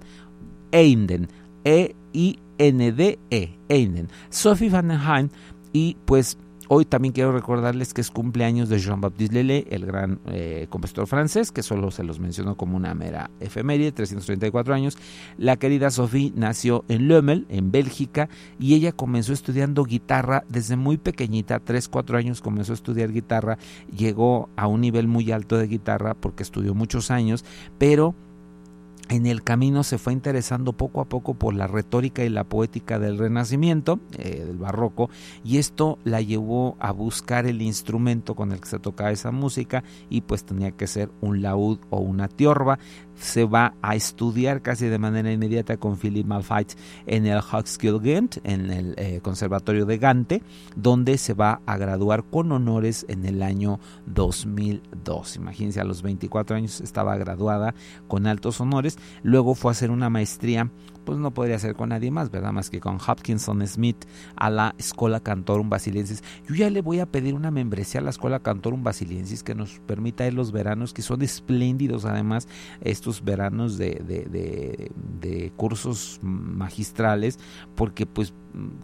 Einden, 0.74 1.30
E-I-N-D-E, 1.63 3.58
Einden. 3.70 4.10
Sophie 4.30 4.70
van 4.70 4.89
den 4.89 5.00
Heijn 5.00 5.32
y 5.72 5.96
pues 6.03 6.38
Hoy 6.74 6.86
también 6.86 7.12
quiero 7.12 7.34
recordarles 7.34 7.94
que 7.94 8.00
es 8.00 8.10
cumpleaños 8.12 8.70
de 8.70 8.80
Jean-Baptiste 8.80 9.34
Lelé, 9.36 9.68
el 9.72 9.86
gran 9.86 10.22
eh, 10.28 10.68
compositor 10.70 11.06
francés, 11.06 11.51
que 11.51 11.63
solo 11.63 11.92
se 11.92 12.01
los 12.01 12.22
menciono 12.22 12.56
como 12.56 12.78
una 12.78 12.94
mera 12.94 13.30
efeméride, 13.42 13.92
334 13.92 14.74
años. 14.74 14.98
La 15.38 15.58
querida 15.58 15.92
Sophie 15.92 16.32
nació 16.34 16.86
en 16.88 17.10
Lommel, 17.10 17.46
en 17.50 17.74
Bélgica, 17.74 18.30
y 18.58 18.75
ella 18.75 18.94
comenzó 18.94 19.34
estudiando 19.34 19.84
guitarra 19.84 20.46
desde 20.48 20.78
muy 20.78 20.98
pequeñita, 20.98 21.60
3, 21.60 21.90
4 21.90 22.18
años 22.18 22.40
comenzó 22.40 22.72
a 22.72 22.75
estudiar 22.75 23.12
guitarra, 23.12 23.58
llegó 23.94 24.48
a 24.56 24.68
un 24.68 24.80
nivel 24.80 25.10
muy 25.10 25.30
alto 25.34 25.58
de 25.58 25.68
guitarra 25.68 26.13
porque 26.13 26.44
estudió 26.44 26.74
muchos 26.74 27.12
años, 27.12 27.44
pero 27.80 28.16
en 29.12 29.25
el 29.25 29.44
camino 29.44 29.84
se 29.84 29.98
fue 29.98 30.13
interesando 30.13 30.72
poco 30.72 31.01
a 31.01 31.06
poco 31.06 31.34
por 31.34 31.53
la 31.53 31.68
retórica 31.68 32.24
y 32.24 32.30
la 32.30 32.46
poética 32.46 32.98
del 32.98 33.18
Renacimiento, 33.18 34.00
eh, 34.18 34.46
del 34.46 34.58
Barroco, 34.58 35.10
y 35.44 35.58
esto 35.58 36.00
la 36.06 36.22
llevó 36.22 36.77
a 36.80 36.94
buscar 36.94 37.46
el 37.46 37.62
instrumento 37.62 38.36
con 38.36 38.53
el 38.53 38.62
que 38.62 38.70
se 38.70 38.80
tocaba 38.80 39.12
esa 39.12 39.32
música 39.32 39.84
y 40.10 40.22
pues 40.22 40.46
tenía 40.46 40.72
que 40.72 40.88
ser 40.88 41.12
un 41.20 41.41
laúd 41.41 41.80
o 41.89 42.00
una 42.00 42.30
tiorba 42.30 42.80
se 43.22 43.46
va 43.46 43.75
a 43.82 43.96
estudiar 43.96 44.62
casi 44.62 44.88
de 44.88 44.98
manera 44.98 45.32
inmediata 45.32 45.78
con 45.78 45.96
Philippe 45.96 46.28
Malfait 46.28 46.74
en 47.06 47.28
el 47.28 47.42
Ghent, 48.01 48.38
en 48.44 48.72
el 48.72 48.96
eh, 48.98 49.20
Conservatorio 49.22 49.86
de 49.86 49.98
Gante, 49.98 50.44
donde 50.75 51.18
se 51.18 51.34
va 51.34 51.62
a 51.66 51.78
graduar 51.78 52.24
con 52.24 52.51
honores 52.51 53.06
en 53.08 53.25
el 53.25 53.44
año 53.44 53.80
2002. 54.08 55.36
Imagínense, 55.36 55.80
a 55.80 55.84
los 55.84 56.01
24 56.01 56.56
años 56.56 56.82
estaba 56.82 57.16
graduada 57.18 57.75
con 58.08 58.25
altos 58.25 58.60
honores, 58.60 58.98
luego 59.22 59.54
fue 59.54 59.72
a 59.72 59.74
hacer 59.74 59.92
una 59.92 60.10
maestría 60.10 60.72
pues 61.03 61.17
no 61.17 61.31
podría 61.31 61.60
ser 61.60 61.75
con 61.75 61.89
nadie 61.89 62.12
más, 62.12 62.31
¿verdad? 62.31 62.51
Más 62.51 62.70
que 62.70 62.79
con 62.79 62.98
Hopkinson 63.05 63.65
Smith 63.67 64.05
a 64.36 64.50
la 64.50 64.75
Escuela 64.77 65.20
Cantorum 65.20 65.70
Basiliensis. 65.70 66.24
Yo 66.48 66.55
ya 66.55 66.70
le 66.70 66.81
voy 66.81 67.00
a 67.00 67.05
pedir 67.05 67.34
una 67.34 67.51
membresía 67.51 68.01
a 68.01 68.03
la 68.03 68.10
Escuela 68.10 68.39
Cantorum 68.39 68.84
Basiliensis 68.84 69.43
que 69.43 69.55
nos 69.55 69.79
permita 69.79 70.25
ir 70.25 70.34
los 70.34 70.51
veranos, 70.51 70.93
que 70.93 71.01
son 71.01 71.22
espléndidos 71.22 72.05
además, 72.05 72.48
estos 72.81 73.24
veranos 73.24 73.77
de, 73.77 73.96
de, 74.05 74.91
de 75.20 75.51
cursos 75.55 76.20
magistrales, 76.22 77.39
porque 77.75 78.05
pues 78.05 78.34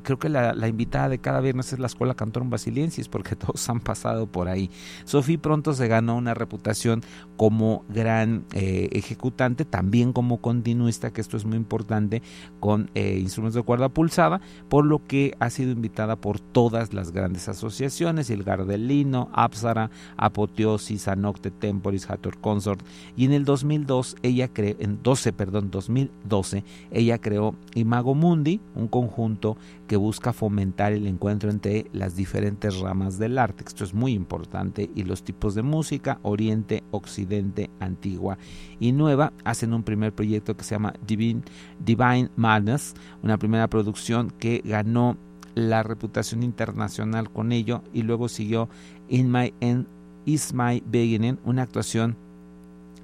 creo 0.03 0.19
que 0.19 0.29
la, 0.29 0.67
invitada 0.67 1.09
de 1.09 1.19
cada 1.19 1.39
viernes 1.39 1.73
es 1.73 1.79
la 1.79 1.87
Escuela 1.87 2.15
Cantorum 2.15 2.49
Basiliensis, 2.49 3.07
porque 3.07 3.35
todos 3.35 3.67
han 3.69 3.79
pasado 3.79 4.27
por 4.27 4.47
ahí. 4.47 4.69
Sofía 5.05 5.37
pronto 5.37 5.73
se 5.73 5.87
ganó 5.87 6.15
una 6.15 6.33
reputación 6.33 7.03
como 7.35 7.85
gran 7.89 8.45
eh, 8.53 8.89
ejecutante, 8.93 9.65
también 9.65 10.13
como 10.13 10.41
continuista, 10.41 11.11
que 11.11 11.21
esto 11.21 11.37
es 11.37 11.45
muy 11.45 11.57
importante, 11.57 12.06
con 12.59 12.89
eh, 12.95 13.17
instrumentos 13.21 13.55
de 13.55 13.63
cuerda 13.63 13.89
pulsada, 13.89 14.41
por 14.69 14.85
lo 14.85 15.05
que 15.05 15.35
ha 15.39 15.49
sido 15.49 15.71
invitada 15.71 16.15
por 16.15 16.39
todas 16.39 16.93
las 16.93 17.11
grandes 17.11 17.47
asociaciones, 17.49 18.29
el 18.29 18.43
Gardelino, 18.43 19.29
Apsara, 19.33 19.89
Apoteosis, 20.17 21.07
Anocte 21.07 21.51
Temporis, 21.51 22.09
Hathor 22.09 22.39
Consort, 22.39 22.81
y 23.15 23.25
en 23.25 23.33
el 23.33 23.45
2002, 23.45 24.17
ella 24.23 24.47
creó, 24.47 24.75
en 24.79 25.01
12, 25.03 25.33
perdón, 25.33 25.71
2012, 25.71 26.63
ella 26.91 27.17
creó 27.19 27.55
Imago 27.75 28.15
Mundi, 28.15 28.59
un 28.75 28.87
conjunto 28.87 29.57
que 29.87 29.95
busca 29.95 30.33
fomentar 30.33 30.93
el 30.93 31.07
encuentro 31.07 31.49
entre 31.49 31.87
las 31.93 32.15
diferentes 32.15 32.79
ramas 32.79 33.17
del 33.17 33.37
arte. 33.37 33.63
Esto 33.65 33.83
es 33.83 33.93
muy 33.93 34.13
importante 34.13 34.89
y 34.93 35.03
los 35.03 35.23
tipos 35.23 35.55
de 35.55 35.63
música, 35.63 36.19
oriente, 36.23 36.83
occidente, 36.91 37.69
antigua 37.79 38.37
y 38.79 38.91
nueva, 38.91 39.33
hacen 39.43 39.73
un 39.73 39.83
primer 39.83 40.13
proyecto 40.13 40.55
que 40.55 40.63
se 40.63 40.75
llama 40.75 40.93
Divine, 41.05 41.41
Divine 41.79 41.96
Madness, 41.97 42.93
una 43.23 43.37
primera 43.37 43.67
producción 43.67 44.31
que 44.31 44.61
ganó 44.63 45.17
la 45.55 45.83
reputación 45.83 46.43
internacional 46.43 47.31
con 47.31 47.51
ello 47.51 47.81
y 47.93 48.03
luego 48.03 48.29
siguió 48.29 48.69
In 49.09 49.31
My 49.31 49.53
End 49.59 49.87
Is 50.25 50.53
My 50.53 50.83
Beginning, 50.85 51.39
una 51.45 51.63
actuación 51.63 52.15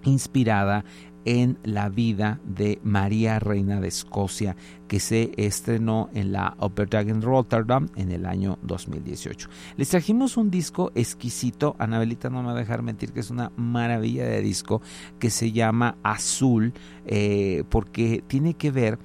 inspirada 0.04 0.84
en 1.26 1.58
la 1.64 1.90
vida 1.90 2.40
de 2.46 2.80
María 2.84 3.40
Reina 3.40 3.80
de 3.80 3.88
Escocia, 3.88 4.56
que 4.88 5.00
se 5.00 5.32
estrenó 5.38 6.10
en 6.14 6.32
la 6.32 6.56
Opera 6.60 7.04
Rotterdam 7.04 7.90
en 7.96 8.12
el 8.12 8.26
año 8.26 8.60
2018. 8.64 9.50
Les 9.78 9.90
trajimos 9.90 10.38
un 10.38 10.52
disco 10.52 10.92
exquisito, 10.96 11.76
Anabelita 11.80 12.30
no 12.30 12.42
me 12.42 12.48
va 12.48 12.54
a 12.54 12.60
dejar 12.60 12.82
mentir 12.82 13.12
que 13.12 13.22
es 13.22 13.30
una 13.30 13.52
maravilla 13.56 14.26
de 14.26 14.42
disco, 14.42 14.82
que 15.20 15.30
se 15.30 15.52
llama 15.52 15.98
Azul, 16.04 16.74
eh, 17.06 17.64
porque 17.70 18.24
tiene 18.28 18.56
que 18.56 18.72
ver 18.72 19.00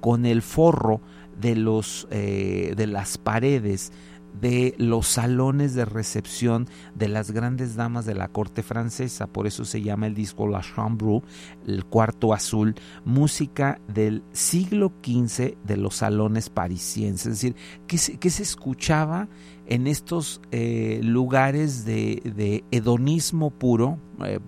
con 0.00 0.26
el 0.26 0.42
forro 0.42 1.00
de, 1.40 1.56
los, 1.56 2.06
eh, 2.10 2.74
de 2.76 2.86
las 2.86 3.18
paredes 3.18 3.92
de 4.40 4.74
los 4.78 5.06
salones 5.06 5.74
de 5.74 5.84
recepción 5.84 6.68
de 6.94 7.08
las 7.08 7.30
grandes 7.30 7.76
damas 7.76 8.04
de 8.04 8.14
la 8.14 8.28
corte 8.28 8.62
francesa, 8.62 9.26
por 9.26 9.46
eso 9.46 9.64
se 9.64 9.82
llama 9.82 10.06
el 10.06 10.14
disco 10.14 10.46
La 10.46 10.60
Chambre, 10.60 11.22
el 11.66 11.84
cuarto 11.84 12.34
azul, 12.34 12.74
música 13.04 13.80
del 13.88 14.22
siglo 14.32 14.92
XV 15.02 15.56
de 15.64 15.76
los 15.76 15.96
salones 15.96 16.50
parisienses, 16.50 17.26
es 17.26 17.32
decir, 17.40 17.56
que 17.86 18.18
que 18.18 18.30
se 18.30 18.42
escuchaba 18.42 19.28
en 19.66 19.86
estos 19.86 20.40
eh, 20.50 21.00
lugares 21.02 21.84
de, 21.84 22.64
hedonismo 22.70 23.50
puro, 23.50 23.98
eh, 24.24 24.38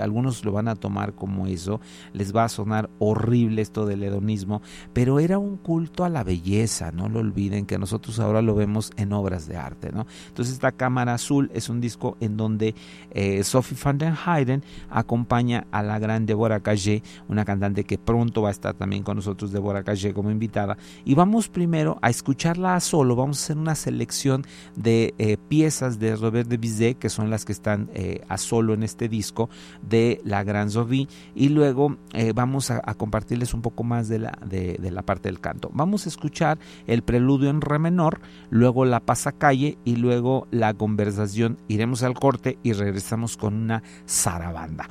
algunos 0.00 0.44
lo 0.44 0.52
van 0.52 0.68
a 0.68 0.76
tomar 0.76 1.14
como 1.14 1.46
eso, 1.46 1.80
les 2.12 2.34
va 2.34 2.44
a 2.44 2.48
sonar 2.48 2.90
horrible 2.98 3.62
esto 3.62 3.86
del 3.86 4.02
hedonismo, 4.02 4.62
pero 4.92 5.20
era 5.20 5.38
un 5.38 5.56
culto 5.56 6.04
a 6.04 6.08
la 6.08 6.24
belleza, 6.24 6.92
no 6.92 7.08
lo 7.08 7.20
olviden 7.20 7.66
que 7.66 7.78
nosotros 7.78 8.18
ahora 8.18 8.42
lo 8.42 8.54
vemos 8.54 8.90
en 8.96 9.12
obras 9.12 9.46
de 9.46 9.56
arte, 9.56 9.90
¿no? 9.92 10.06
Entonces 10.28 10.54
esta 10.54 10.72
Cámara 10.72 11.14
Azul 11.14 11.50
es 11.54 11.68
un 11.68 11.80
disco 11.80 12.16
en 12.20 12.36
donde 12.36 12.74
eh, 13.10 13.42
Sophie 13.44 13.76
van 13.82 13.98
den 13.98 14.14
Heiden 14.14 14.64
acompaña 14.90 15.66
a 15.70 15.82
la 15.82 15.98
gran 15.98 16.26
Deborah 16.26 16.60
Cagé, 16.60 17.02
una 17.28 17.44
cantante 17.44 17.84
que 17.84 17.98
pronto 17.98 18.42
va 18.42 18.48
a 18.48 18.52
estar 18.52 18.74
también 18.74 19.02
con 19.02 19.16
nosotros, 19.16 19.52
Deborah 19.52 19.84
Cagé 19.84 20.12
como 20.12 20.30
invitada, 20.30 20.76
y 21.04 21.14
vamos 21.14 21.48
primero 21.48 21.98
a 22.02 22.10
escucharla 22.10 22.76
a 22.76 22.80
solo, 22.80 23.16
vamos 23.16 23.38
a 23.38 23.44
hacer 23.44 23.58
una 23.58 23.74
selección 23.74 24.44
de 24.76 25.14
eh, 25.18 25.36
piezas 25.48 25.98
de 25.98 26.16
Robert 26.16 26.48
de 26.48 26.56
Bizet, 26.56 26.98
que 26.98 27.08
son 27.08 27.30
las 27.30 27.44
que 27.44 27.52
están 27.52 27.90
eh, 27.94 28.22
a 28.28 28.38
solo 28.38 28.74
en 28.74 28.82
este 28.82 29.03
disco 29.08 29.48
de 29.82 30.20
la 30.24 30.44
Gran 30.44 30.70
Sophie, 30.70 31.08
y 31.34 31.48
luego 31.48 31.96
eh, 32.12 32.32
vamos 32.34 32.70
a, 32.70 32.80
compartirles 32.94 33.54
un 33.54 33.62
poco 33.62 33.84
más 33.84 34.08
de 34.08 34.18
la, 34.18 34.38
de, 34.44 34.78
la 34.90 35.02
parte 35.02 35.28
del 35.28 35.40
canto. 35.40 35.70
Vamos 35.72 36.06
a 36.06 36.08
escuchar 36.08 36.58
el 36.86 37.02
preludio 37.02 37.50
en 37.50 37.60
re 37.60 37.78
menor, 37.78 38.20
luego 38.50 38.84
la 38.84 39.00
pasacalle 39.00 39.78
y 39.84 39.96
luego 39.96 40.46
la 40.50 40.74
conversación. 40.74 41.58
Iremos 41.68 42.02
al 42.02 42.14
corte 42.14 42.58
y 42.62 42.72
regresamos 42.72 43.36
con 43.36 43.54
una 43.54 43.82
zarabanda. 44.08 44.88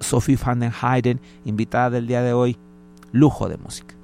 Sophie 0.00 0.36
van 0.36 0.60
den 0.60 0.72
Heiden, 0.72 1.20
invitada 1.44 1.90
del 1.90 2.06
día 2.06 2.22
de 2.22 2.32
hoy, 2.32 2.58
lujo 3.12 3.48
de 3.48 3.56
música. 3.56 3.95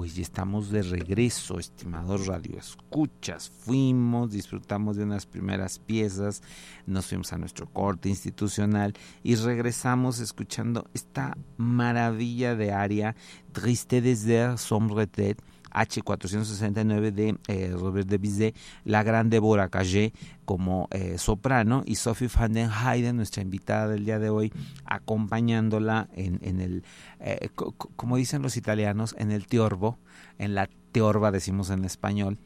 Pues 0.00 0.16
ya 0.16 0.22
estamos 0.22 0.70
de 0.70 0.80
regreso, 0.80 1.58
estimados 1.58 2.26
radioescuchas. 2.26 3.50
Fuimos, 3.50 4.30
disfrutamos 4.30 4.96
de 4.96 5.02
unas 5.02 5.26
primeras 5.26 5.78
piezas, 5.78 6.42
nos 6.86 7.06
fuimos 7.06 7.34
a 7.34 7.36
nuestro 7.36 7.66
corte 7.66 8.08
institucional 8.08 8.94
y 9.22 9.34
regresamos 9.34 10.20
escuchando 10.20 10.88
esta 10.94 11.36
maravilla 11.58 12.56
de 12.56 12.72
aria 12.72 13.14
Triste 13.52 14.00
Désert, 14.00 14.56
Sombre 14.56 15.06
Tête 15.06 15.44
H469 15.72 17.12
de 17.12 17.38
eh, 17.48 17.74
Robert 17.78 18.08
de 18.08 18.18
Bizet, 18.18 18.56
la 18.84 19.02
gran 19.02 19.30
Deborah 19.30 19.68
Cagé 19.68 20.12
como 20.44 20.88
eh, 20.90 21.18
soprano 21.18 21.82
y 21.86 21.96
Sophie 21.96 22.28
van 22.34 22.52
den 22.52 22.70
Heiden, 22.70 23.16
nuestra 23.16 23.42
invitada 23.42 23.88
del 23.88 24.04
día 24.04 24.18
de 24.18 24.30
hoy, 24.30 24.52
acompañándola 24.84 26.08
en, 26.14 26.60
el, 26.60 26.84
eh, 27.20 27.48
como 27.54 28.16
dicen 28.16 28.42
los 28.42 28.56
italianos, 28.56 29.14
en 29.18 29.30
el 29.30 29.46
teorbo, 29.46 29.98
en 30.38 30.54
la 30.54 30.68
teorba 30.92 31.30
decimos 31.30 31.70
en 31.70 31.84
español. 31.84 32.38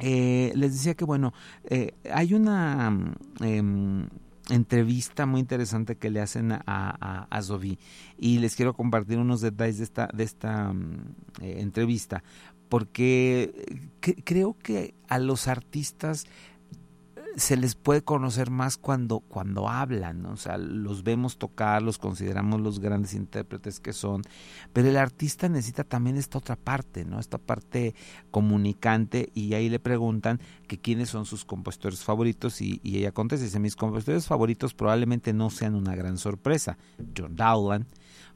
les 0.00 0.72
decía 0.72 0.94
que 0.94 1.04
bueno, 1.04 1.32
hay 2.12 2.34
una 2.34 3.14
em, 3.40 4.08
entrevista 4.48 5.26
muy 5.26 5.40
interesante 5.40 5.96
que 5.96 6.10
le 6.10 6.20
hacen 6.20 6.52
a, 6.52 6.62
a, 6.66 7.26
a 7.30 7.58
y 8.18 8.38
les 8.38 8.54
quiero 8.56 8.74
compartir 8.74 9.18
unos 9.18 9.40
detalles 9.40 9.78
de 9.78 9.84
esta, 9.84 10.08
de 10.12 10.24
esta 10.24 10.72
mm, 10.72 11.14
eh, 11.42 11.60
entrevista 11.60 12.22
porque 12.68 13.80
creo 14.24 14.56
que 14.60 14.94
a 15.08 15.18
los 15.18 15.48
artistas 15.48 16.26
se 17.36 17.56
les 17.58 17.74
puede 17.74 18.02
conocer 18.02 18.50
más 18.50 18.78
cuando, 18.78 19.20
cuando 19.20 19.68
hablan, 19.68 20.24
o 20.24 20.36
sea, 20.36 20.56
los 20.56 21.02
vemos 21.02 21.36
tocar, 21.36 21.82
los 21.82 21.98
consideramos 21.98 22.62
los 22.62 22.80
grandes 22.80 23.12
intérpretes 23.12 23.78
que 23.78 23.92
son, 23.92 24.22
pero 24.72 24.88
el 24.88 24.96
artista 24.96 25.48
necesita 25.48 25.84
también 25.84 26.16
esta 26.16 26.38
otra 26.38 26.56
parte, 26.56 27.04
¿no? 27.04 27.20
Esta 27.20 27.36
parte 27.36 27.94
comunicante 28.30 29.30
y 29.34 29.52
ahí 29.52 29.68
le 29.68 29.78
preguntan 29.78 30.40
que 30.66 30.78
quiénes 30.78 31.10
son 31.10 31.26
sus 31.26 31.44
compositores 31.44 32.02
favoritos 32.02 32.62
y, 32.62 32.80
y 32.82 32.98
ella 32.98 33.12
contesta, 33.12 33.44
dice, 33.44 33.60
mis 33.60 33.76
compositores 33.76 34.26
favoritos 34.26 34.72
probablemente 34.72 35.34
no 35.34 35.50
sean 35.50 35.74
una 35.74 35.94
gran 35.94 36.16
sorpresa, 36.16 36.78
John 37.16 37.36
Dowland, 37.36 37.86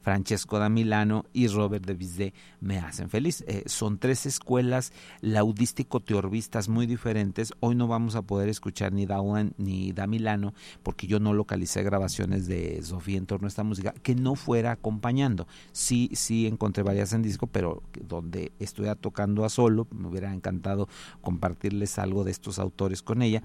Francesco 0.01 0.57
da 0.59 0.69
Milano 0.69 1.25
y 1.31 1.47
Robert 1.47 1.85
de 1.85 1.93
Bizet 1.93 2.33
me 2.59 2.79
hacen 2.79 3.09
feliz. 3.09 3.43
Eh, 3.47 3.63
son 3.67 3.99
tres 3.99 4.25
escuelas 4.25 4.93
laudístico-teorbistas 5.21 6.69
muy 6.69 6.87
diferentes. 6.87 7.53
Hoy 7.59 7.75
no 7.75 7.87
vamos 7.87 8.15
a 8.15 8.23
poder 8.23 8.49
escuchar 8.49 8.93
ni 8.93 9.05
Dowland 9.05 9.53
ni 9.57 9.91
da 9.91 10.07
Milano 10.07 10.53
porque 10.81 11.07
yo 11.07 11.19
no 11.19 11.33
localicé 11.33 11.83
grabaciones 11.83 12.47
de 12.47 12.81
Sofía 12.83 13.17
en 13.17 13.27
torno 13.27 13.45
a 13.45 13.49
esta 13.49 13.63
música 13.63 13.93
que 14.01 14.15
no 14.15 14.35
fuera 14.35 14.71
acompañando. 14.71 15.47
Sí, 15.71 16.09
sí 16.13 16.47
encontré 16.47 16.83
varias 16.83 17.13
en 17.13 17.21
disco, 17.21 17.47
pero 17.47 17.83
donde 18.07 18.51
estuviera 18.59 18.95
tocando 18.95 19.45
a 19.45 19.49
solo, 19.49 19.87
me 19.91 20.07
hubiera 20.07 20.33
encantado 20.33 20.87
compartirles 21.21 21.99
algo 21.99 22.23
de 22.23 22.31
estos 22.31 22.57
autores 22.57 23.03
con 23.03 23.21
ella. 23.21 23.43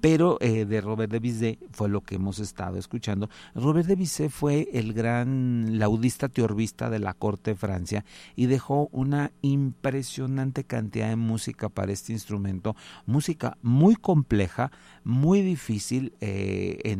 Pero 0.00 0.38
eh, 0.40 0.64
de 0.64 0.80
Robert 0.80 1.12
de 1.12 1.18
Bizet 1.18 1.58
fue 1.72 1.88
lo 1.88 2.00
que 2.00 2.14
hemos 2.14 2.38
estado 2.38 2.78
escuchando. 2.78 3.28
Robert 3.54 3.86
de 3.86 3.96
Bizet 3.96 4.30
fue 4.30 4.68
el 4.72 4.94
gran 4.94 5.78
laudístico 5.78 5.97
budista 5.98 6.90
de 6.90 6.98
la 6.98 7.14
corte 7.14 7.52
de 7.52 7.56
Francia 7.56 8.04
y 8.36 8.46
dejó 8.46 8.88
una 8.92 9.32
impresionante 9.42 10.64
cantidad 10.64 11.08
de 11.08 11.16
música 11.16 11.68
para 11.68 11.92
este 11.92 12.12
instrumento, 12.12 12.76
música 13.06 13.56
muy 13.62 13.96
compleja, 13.96 14.70
muy 15.04 15.42
difícil. 15.42 16.12
Eh, 16.20 16.96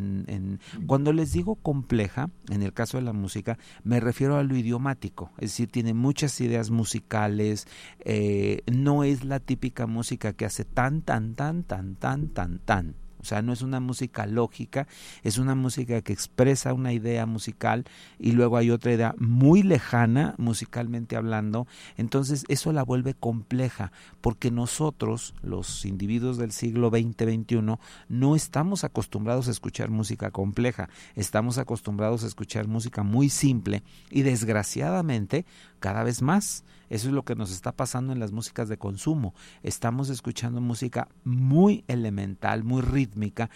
cuando 0.87 1.13
les 1.13 1.33
digo 1.33 1.57
compleja, 1.57 2.31
en 2.51 2.63
el 2.63 2.73
caso 2.73 2.99
de 2.99 3.05
la 3.05 3.13
música, 3.13 3.59
me 3.85 4.01
refiero 4.01 4.37
a 4.37 4.43
lo 4.43 4.57
idiomático, 4.57 5.31
es 5.39 5.51
decir, 5.51 5.71
tiene 5.71 5.95
muchas 5.95 6.41
ideas 6.41 6.71
musicales, 6.71 7.67
eh, 8.01 8.63
no 8.71 9.05
es 9.05 9.25
la 9.25 9.41
típica 9.41 9.87
música 9.87 10.33
que 10.33 10.45
hace 10.45 10.65
tan, 10.65 11.03
tan, 11.03 11.35
tan, 11.35 11.63
tan, 11.65 11.97
tan, 11.97 12.29
tan, 12.29 12.59
tan 12.59 13.08
o 13.21 13.25
sea, 13.25 13.43
no 13.43 13.53
es 13.53 13.63
una 13.63 13.81
música 13.81 14.27
lógica, 14.27 14.87
es 15.23 15.39
una 15.39 15.55
música 15.55 16.03
que 16.03 16.13
expresa 16.13 16.73
una 16.73 16.93
idea 16.93 17.27
musical 17.27 17.85
y 18.19 18.33
luego 18.33 18.57
hay 18.57 18.71
otra 18.71 18.93
idea 18.93 19.15
muy 19.19 19.63
lejana 19.63 20.35
musicalmente 20.39 21.17
hablando. 21.17 21.67
Entonces 21.97 22.45
eso 22.49 22.73
la 22.73 22.85
vuelve 22.85 23.15
compleja 23.15 23.93
porque 24.21 24.51
nosotros, 24.51 25.35
los 25.43 25.85
individuos 25.85 26.39
del 26.39 26.53
siglo 26.53 26.91
XX-XXI, 26.91 27.79
no 28.09 28.37
estamos 28.37 28.85
acostumbrados 28.85 29.49
a 29.49 29.53
escuchar 29.53 29.91
música 29.91 30.31
compleja, 30.31 30.89
estamos 31.15 31.59
acostumbrados 31.59 32.25
a 32.25 32.27
escuchar 32.27 32.69
música 32.69 33.03
muy 33.03 33.29
simple 33.29 33.83
y 34.11 34.23
desgraciadamente 34.23 35.45
cada 35.81 36.03
vez 36.03 36.23
más. 36.23 36.65
Eso 36.89 37.09
es 37.09 37.15
lo 37.15 37.25
que 37.25 37.35
nos 37.35 37.51
está 37.51 37.73
pasando 37.73 38.13
en 38.13 38.21
las 38.21 38.33
músicas 38.33 38.69
de 38.69 38.79
consumo. 38.79 39.35
Estamos 39.63 40.09
escuchando 40.11 40.61
música 40.61 41.09
muy 41.25 41.85
elemental, 41.89 42.65
muy 42.65 42.83
rítmica. 42.83 43.51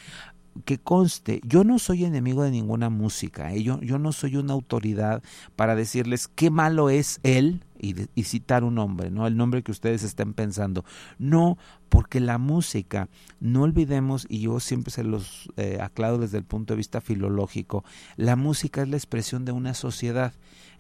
Que 0.65 0.79
conste, 0.79 1.41
yo 1.45 1.65
no 1.65 1.79
soy 1.79 2.05
enemigo 2.05 2.43
de 2.43 2.51
ninguna 2.51 2.91
música, 2.91 3.53
¿eh? 3.53 3.63
yo, 3.63 3.81
yo 3.81 3.99
no 3.99 4.13
soy 4.13 4.37
una 4.37 4.53
autoridad 4.53 5.23
para 5.57 5.75
decirles 5.75 6.29
qué 6.29 6.51
malo 6.51 6.91
es 6.91 7.21
él 7.23 7.65
y, 7.79 7.95
citar 8.23 8.63
un 8.63 8.77
nombre, 8.77 9.11
¿no? 9.11 9.27
El 9.27 9.37
nombre 9.37 9.63
que 9.63 9.73
ustedes 9.73 10.05
estén 10.05 10.35
pensando. 10.35 10.85
No, 11.19 11.59
porque 11.89 12.21
la 12.21 12.39
música, 12.39 13.09
no 13.41 13.63
olvidemos, 13.63 14.27
y 14.29 14.41
yo 14.41 14.61
siempre 14.61 14.93
se 14.93 15.03
los 15.03 15.51
eh, 15.57 15.79
aclaro 15.81 16.19
desde 16.19 16.39
el 16.39 16.45
punto 16.45 16.75
de 16.75 16.79
vista 16.79 17.01
filológico, 17.01 17.85
la 18.17 18.37
música 18.37 18.83
es 18.83 18.89
la 18.89 18.97
expresión 18.97 19.45
de 19.45 19.53
una 19.53 19.75
sociedad 19.75 20.33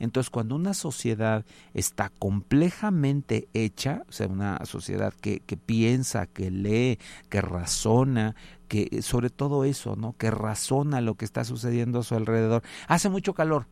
entonces, 0.02 0.30
cuando 0.30 0.56
una 0.56 0.74
sociedad 0.74 1.44
está 1.74 2.10
complejamente 2.18 3.46
hecha, 3.54 4.02
o 4.08 4.12
sea, 4.12 4.26
una 4.26 4.58
sociedad 4.64 5.14
que, 5.14 5.38
que 5.38 5.56
piensa, 5.56 6.26
que 6.26 6.50
lee, 6.50 6.98
que 7.28 7.40
razona, 7.40 8.34
que 8.72 9.02
sobre 9.02 9.28
todo 9.28 9.64
eso, 9.64 9.96
¿no? 9.96 10.16
Que 10.16 10.30
razona 10.30 11.02
lo 11.02 11.14
que 11.16 11.26
está 11.26 11.44
sucediendo 11.44 11.98
a 11.98 12.02
su 12.02 12.14
alrededor. 12.14 12.62
Hace 12.88 13.10
mucho 13.10 13.34
calor. 13.34 13.66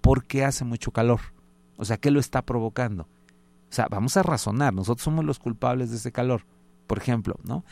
¿Por 0.00 0.24
qué 0.24 0.46
hace 0.46 0.64
mucho 0.64 0.92
calor? 0.92 1.20
O 1.76 1.84
sea, 1.84 1.98
¿qué 1.98 2.10
lo 2.10 2.20
está 2.20 2.40
provocando? 2.40 3.02
O 3.02 3.72
sea, 3.74 3.86
vamos 3.90 4.16
a 4.16 4.22
razonar, 4.22 4.72
nosotros 4.72 5.04
somos 5.04 5.26
los 5.26 5.38
culpables 5.38 5.90
de 5.90 5.96
ese 5.96 6.10
calor 6.10 6.46
por 6.86 6.98
ejemplo, 6.98 7.34
¿no? 7.42 7.64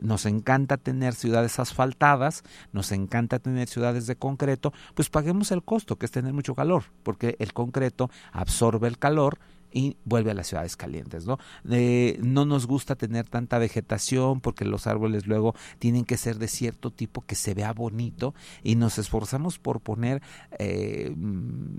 Nos 0.00 0.26
encanta 0.26 0.76
tener 0.76 1.16
ciudades 1.16 1.58
asfaltadas, 1.58 2.44
nos 2.72 2.92
encanta 2.92 3.40
tener 3.40 3.68
ciudades 3.68 4.06
de 4.06 4.14
concreto, 4.14 4.72
pues 4.94 5.10
paguemos 5.10 5.50
el 5.50 5.64
costo, 5.64 5.96
que 5.96 6.06
es 6.06 6.12
tener 6.12 6.32
mucho 6.32 6.54
calor, 6.54 6.84
porque 7.02 7.34
el 7.40 7.52
concreto 7.52 8.10
absorbe 8.30 8.86
el 8.86 8.96
calor 8.96 9.40
y 9.72 9.96
vuelve 10.04 10.30
a 10.30 10.34
las 10.34 10.48
ciudades 10.48 10.76
calientes, 10.76 11.26
¿no? 11.26 11.38
no 11.64 12.44
nos 12.44 12.66
gusta 12.66 12.96
tener 12.96 13.26
tanta 13.28 13.58
vegetación 13.58 14.40
porque 14.40 14.64
los 14.64 14.86
árboles 14.86 15.26
luego 15.26 15.54
tienen 15.78 16.04
que 16.04 16.16
ser 16.16 16.38
de 16.38 16.48
cierto 16.48 16.90
tipo 16.90 17.22
que 17.22 17.34
se 17.34 17.54
vea 17.54 17.72
bonito 17.72 18.34
y 18.62 18.76
nos 18.76 18.98
esforzamos 18.98 19.58
por 19.58 19.80
poner 19.80 20.22
eh, 20.58 21.12
mm, 21.16 21.76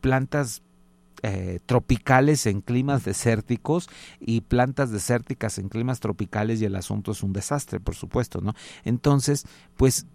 plantas 0.00 0.62
eh, 1.22 1.60
tropicales 1.64 2.46
en 2.46 2.60
climas 2.60 3.04
desérticos 3.04 3.88
y 4.20 4.42
plantas 4.42 4.90
desérticas 4.90 5.58
en 5.58 5.68
climas 5.68 5.98
tropicales 5.98 6.60
y 6.60 6.66
el 6.66 6.76
asunto 6.76 7.12
es 7.12 7.22
un 7.22 7.32
desastre, 7.32 7.80
por 7.80 7.94
supuesto, 7.94 8.42
¿no? 8.42 8.54
Entonces, 8.84 9.46
pues 9.76 10.06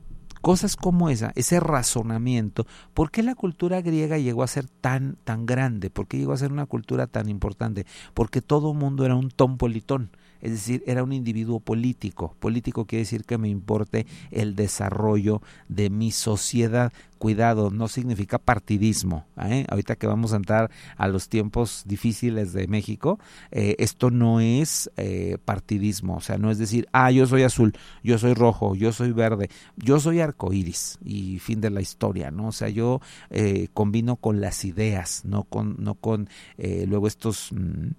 cosas 0.42 0.76
como 0.76 1.10
esa, 1.10 1.32
ese 1.36 1.60
razonamiento, 1.60 2.66
¿por 2.94 3.12
qué 3.12 3.24
la 3.24 3.36
cultura 3.36 3.82
griega 3.82 4.18
llegó 4.18 4.44
a 4.44 4.48
ser 4.48 4.68
tan 4.68 5.18
tan 5.24 5.46
grande? 5.46 5.90
¿Por 5.90 6.08
qué 6.08 6.18
llegó 6.18 6.34
a 6.34 6.38
ser 6.38 6.52
una 6.52 6.66
cultura 6.66 7.08
tan 7.08 7.30
importante? 7.30 7.86
Porque 8.14 8.42
todo 8.42 8.74
mundo 8.74 9.06
era 9.06 9.16
un 9.16 9.30
tompolitón 9.30 10.10
es 10.42 10.52
decir, 10.52 10.84
era 10.86 11.04
un 11.04 11.14
individuo 11.14 11.60
político. 11.60 12.36
Político 12.40 12.86
quiere 12.86 13.04
decir 13.04 13.24
que 13.26 13.38
me 13.38 13.50
importe 13.50 14.06
el 14.32 14.56
desarrollo 14.56 15.42
de 15.68 15.90
mi 15.90 16.12
sociedad. 16.12 16.92
Cuidado, 17.18 17.70
no 17.70 17.88
significa 17.88 18.40
partidismo. 18.40 19.28
¿eh? 19.38 19.66
Ahorita 19.70 19.96
que 19.96 20.08
vamos 20.08 20.34
a 20.34 20.38
entrar 20.38 20.72
a 20.98 21.08
los 21.08 21.30
tiempos 21.30 21.84
difíciles 21.86 22.52
de 22.54 22.68
México, 22.68 23.20
eh, 23.52 23.76
esto 23.78 24.10
no 24.10 24.40
es 24.40 24.90
eh, 24.98 25.38
partidismo, 25.46 26.16
o 26.16 26.22
sea, 26.22 26.40
no 26.40 26.50
es 26.50 26.58
decir, 26.58 26.88
ah, 26.94 27.12
yo 27.12 27.28
soy 27.28 27.44
azul, 27.44 27.74
yo 28.04 28.18
soy 28.18 28.34
rojo, 28.34 28.74
yo 28.74 28.92
soy 28.92 29.12
verde, 29.12 29.50
yo 29.78 30.00
soy 30.00 30.20
arcoíris 30.20 30.98
y 31.04 31.38
fin 31.38 31.62
de 31.62 31.70
la 31.70 31.82
historia, 31.82 32.32
¿no? 32.32 32.48
O 32.48 32.52
sea, 32.52 32.70
yo 32.70 33.02
combino 33.74 34.16
con 34.16 34.42
las 34.42 34.66
ideas, 34.66 35.24
no 35.24 35.44
con, 35.44 35.76
no 35.78 35.96
con 35.96 36.28
luego 36.58 37.08
estos... 37.08 37.52
Mm, 37.52 37.92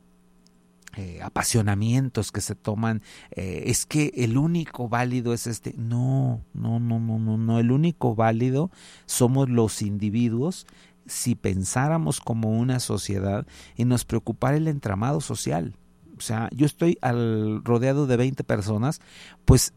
eh, 0.97 1.21
apasionamientos 1.23 2.33
que 2.33 2.41
se 2.41 2.55
toman, 2.55 3.03
eh, 3.31 3.65
es 3.67 3.87
que 3.87 4.13
el 4.15 4.37
único 4.37 4.89
válido 4.89 5.33
es 5.33 5.47
este. 5.47 5.75
No, 5.79 6.45
no, 6.53 6.81
no, 6.81 7.01
no, 7.01 7.19
no, 7.19 7.39
no. 7.39 7.59
El 7.59 7.73
único 7.73 8.15
válido 8.15 8.71
somos 9.07 9.49
los 9.49 9.83
individuos 9.83 10.67
si 11.07 11.35
pensáramos 11.35 12.21
como 12.21 12.51
una 12.51 12.79
sociedad 12.79 13.47
y 13.77 13.85
nos 13.85 14.05
preocupara 14.05 14.57
el 14.57 14.69
entramado 14.69 15.21
social. 15.21 15.77
O 16.17 16.21
sea, 16.21 16.49
yo 16.53 16.67
estoy 16.67 16.99
al 17.01 17.65
rodeado 17.65 18.07
de 18.07 18.17
20 18.17 18.45
personas, 18.45 19.01
pues 19.45 19.73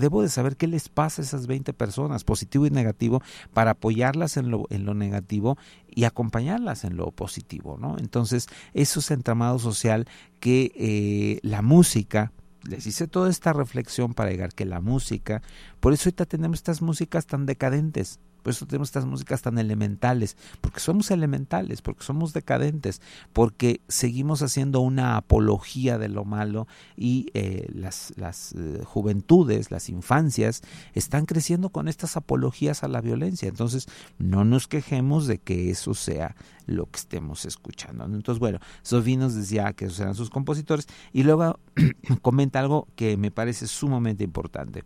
debo 0.00 0.22
de 0.22 0.28
saber 0.28 0.56
qué 0.56 0.66
les 0.66 0.88
pasa 0.88 1.22
a 1.22 1.24
esas 1.24 1.46
20 1.46 1.72
personas, 1.72 2.24
positivo 2.24 2.66
y 2.66 2.70
negativo, 2.70 3.22
para 3.52 3.72
apoyarlas 3.72 4.36
en 4.36 4.50
lo, 4.50 4.66
en 4.70 4.84
lo 4.84 4.94
negativo 4.94 5.56
y 5.88 6.04
acompañarlas 6.04 6.84
en 6.84 6.96
lo 6.96 7.10
positivo, 7.12 7.78
¿no? 7.78 7.96
Entonces, 7.98 8.46
eso 8.74 9.00
es 9.00 9.10
entramado 9.10 9.58
social 9.58 10.06
que 10.40 10.72
eh, 10.74 11.40
la 11.42 11.62
música, 11.62 12.32
les 12.68 12.86
hice 12.86 13.06
toda 13.06 13.30
esta 13.30 13.52
reflexión 13.52 14.14
para 14.14 14.30
llegar 14.30 14.54
que 14.54 14.64
la 14.64 14.80
música, 14.80 15.42
por 15.80 15.92
eso 15.92 16.08
ahorita 16.08 16.26
tenemos 16.26 16.58
estas 16.58 16.82
músicas 16.82 17.26
tan 17.26 17.46
decadentes, 17.46 18.20
por 18.42 18.50
eso 18.50 18.66
tenemos 18.66 18.88
estas 18.88 19.06
músicas 19.06 19.42
tan 19.42 19.58
elementales, 19.58 20.36
porque 20.60 20.80
somos 20.80 21.10
elementales, 21.10 21.82
porque 21.82 22.02
somos 22.04 22.32
decadentes, 22.32 23.00
porque 23.32 23.80
seguimos 23.88 24.42
haciendo 24.42 24.80
una 24.80 25.16
apología 25.16 25.98
de 25.98 26.08
lo 26.08 26.24
malo 26.24 26.66
y 26.96 27.30
eh, 27.34 27.68
las, 27.74 28.12
las 28.16 28.52
eh, 28.52 28.82
juventudes, 28.84 29.70
las 29.70 29.88
infancias, 29.88 30.62
están 30.94 31.26
creciendo 31.26 31.70
con 31.70 31.88
estas 31.88 32.16
apologías 32.16 32.82
a 32.82 32.88
la 32.88 33.00
violencia. 33.00 33.48
Entonces, 33.48 33.86
no 34.18 34.44
nos 34.44 34.68
quejemos 34.68 35.26
de 35.26 35.38
que 35.38 35.70
eso 35.70 35.94
sea 35.94 36.36
lo 36.66 36.86
que 36.86 36.98
estemos 36.98 37.44
escuchando. 37.44 38.04
Entonces, 38.04 38.38
bueno, 38.38 38.58
Sofía 38.82 39.18
nos 39.18 39.34
decía 39.34 39.72
que 39.72 39.86
esos 39.86 40.00
eran 40.00 40.14
sus 40.14 40.30
compositores 40.30 40.86
y 41.12 41.24
luego 41.24 41.58
comenta 42.22 42.60
algo 42.60 42.86
que 42.96 43.16
me 43.16 43.30
parece 43.30 43.66
sumamente 43.66 44.24
importante. 44.24 44.84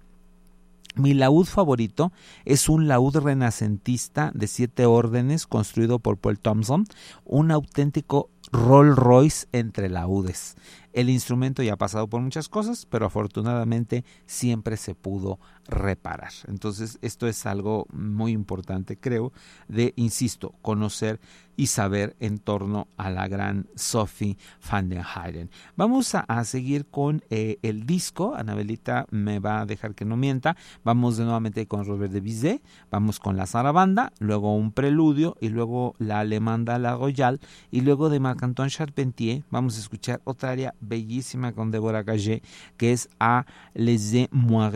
Mi 0.97 1.13
laúd 1.13 1.47
favorito 1.47 2.13
es 2.45 2.69
un 2.69 2.87
laúd 2.87 3.17
renacentista 3.17 4.31
de 4.33 4.47
siete 4.47 4.87
órdenes 4.87 5.47
construido 5.47 5.99
por 5.99 6.19
Paul 6.19 6.39
Thompson, 6.39 6.87
un 7.25 7.51
auténtico 7.51 8.31
Rolls 8.53 8.95
Royce 8.97 9.49
entre 9.51 9.89
laúdes. 9.89 10.55
El 10.93 11.11
instrumento 11.11 11.65
ya 11.65 11.73
ha 11.73 11.77
pasado 11.77 12.07
por 12.07 12.21
muchas 12.21 12.49
cosas, 12.49 12.87
pero 12.87 13.07
afortunadamente 13.07 14.05
siempre 14.27 14.77
se 14.77 14.95
pudo 14.95 15.41
reparar. 15.67 16.31
Entonces, 16.47 16.99
esto 17.03 17.27
es 17.27 17.45
algo 17.47 17.87
muy 17.93 18.31
importante, 18.31 18.97
creo, 18.97 19.33
de, 19.67 19.93
insisto, 19.97 20.55
conocer 20.63 21.19
y 21.57 21.67
saber 21.67 22.17
en 22.21 22.39
torno 22.39 22.89
a 22.97 23.11
la 23.11 23.29
gran 23.29 23.67
Sophie 23.75 24.37
van 24.71 24.89
den 24.89 25.03
Heyden. 25.03 25.51
Vamos 25.77 26.15
a, 26.15 26.45
seguir 26.45 26.87
con 26.87 27.23
eh, 27.31 27.59
el 27.63 27.87
disco. 27.87 28.35
Anabelita 28.35 29.07
me 29.11 29.39
va 29.39 29.61
a 29.61 29.67
dejar 29.67 29.95
que 29.95 30.05
no 30.05 30.17
mienta. 30.17 30.57
Vamos 30.85 31.17
de 31.17 31.25
nuevamente 31.25 31.67
con 31.67 31.85
Robert 31.85 32.13
de 32.13 32.21
Bizet, 32.21 32.63
vamos 32.91 33.21
con 33.21 33.37
la 33.37 33.47
zarabanda, 33.47 34.13
luego 34.19 34.55
un 34.55 34.73
preludio 34.73 35.37
y 35.41 35.49
luego 35.49 35.95
la 35.99 36.21
alemanda 36.21 36.79
La 36.79 36.97
Royale 36.97 37.39
y 37.71 37.81
luego 37.81 38.11
de 38.11 38.21
Marc-Antoine 38.21 38.71
Charpentier 38.71 39.43
vamos 39.51 39.77
a 39.77 39.81
escuchar 39.81 40.21
otra 40.25 40.51
área 40.51 40.75
bellísima 40.81 41.53
con 41.53 41.71
Deborah 41.71 42.03
Gagé 42.03 42.43
que 42.77 42.93
es 42.93 43.09
A 43.19 43.47
Les 43.75 44.15
Moi 44.31 44.71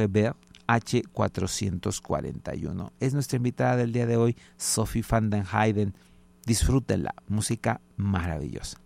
H441. 0.69 2.93
Es 3.01 3.15
nuestra 3.15 3.37
invitada 3.37 3.77
del 3.77 3.93
día 3.93 4.07
de 4.07 4.17
hoy, 4.17 4.37
Sophie 4.57 5.05
van 5.09 5.31
den 5.31 5.45
Heyden. 5.45 5.95
Disfrútenla, 6.49 7.13
música 7.29 7.83
maravillosa. 7.99 8.79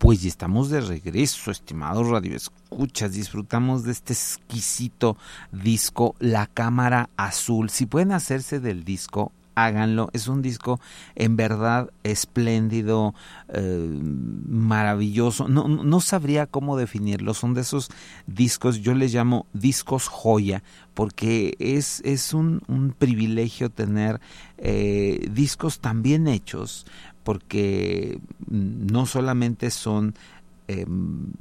Pues 0.00 0.24
y 0.24 0.28
estamos 0.28 0.70
de 0.70 0.80
regreso, 0.80 1.50
estimados 1.50 2.08
radioescuchas. 2.08 3.12
Disfrutamos 3.12 3.84
de 3.84 3.92
este 3.92 4.14
exquisito 4.14 5.18
disco, 5.52 6.14
La 6.20 6.46
Cámara 6.46 7.10
Azul. 7.18 7.68
Si 7.68 7.84
pueden 7.84 8.12
hacerse 8.12 8.60
del 8.60 8.82
disco, 8.82 9.30
háganlo. 9.54 10.08
Es 10.14 10.26
un 10.26 10.40
disco 10.40 10.80
en 11.16 11.36
verdad 11.36 11.90
espléndido, 12.02 13.14
eh, 13.48 14.00
maravilloso. 14.48 15.48
No, 15.48 15.68
no, 15.68 16.00
sabría 16.00 16.46
cómo 16.46 16.78
definirlo. 16.78 17.34
Son 17.34 17.52
de 17.52 17.60
esos 17.60 17.90
discos, 18.26 18.80
yo 18.80 18.94
les 18.94 19.12
llamo 19.12 19.44
discos 19.52 20.08
joya, 20.08 20.62
porque 20.94 21.56
es, 21.58 22.00
es 22.06 22.32
un, 22.32 22.62
un 22.68 22.92
privilegio 22.92 23.68
tener 23.68 24.18
eh, 24.56 25.28
discos 25.30 25.80
tan 25.80 26.02
bien 26.02 26.26
hechos, 26.26 26.86
porque 27.24 28.18
no 28.48 29.06
solamente 29.06 29.70
son 29.70 30.14
em, 30.68 31.32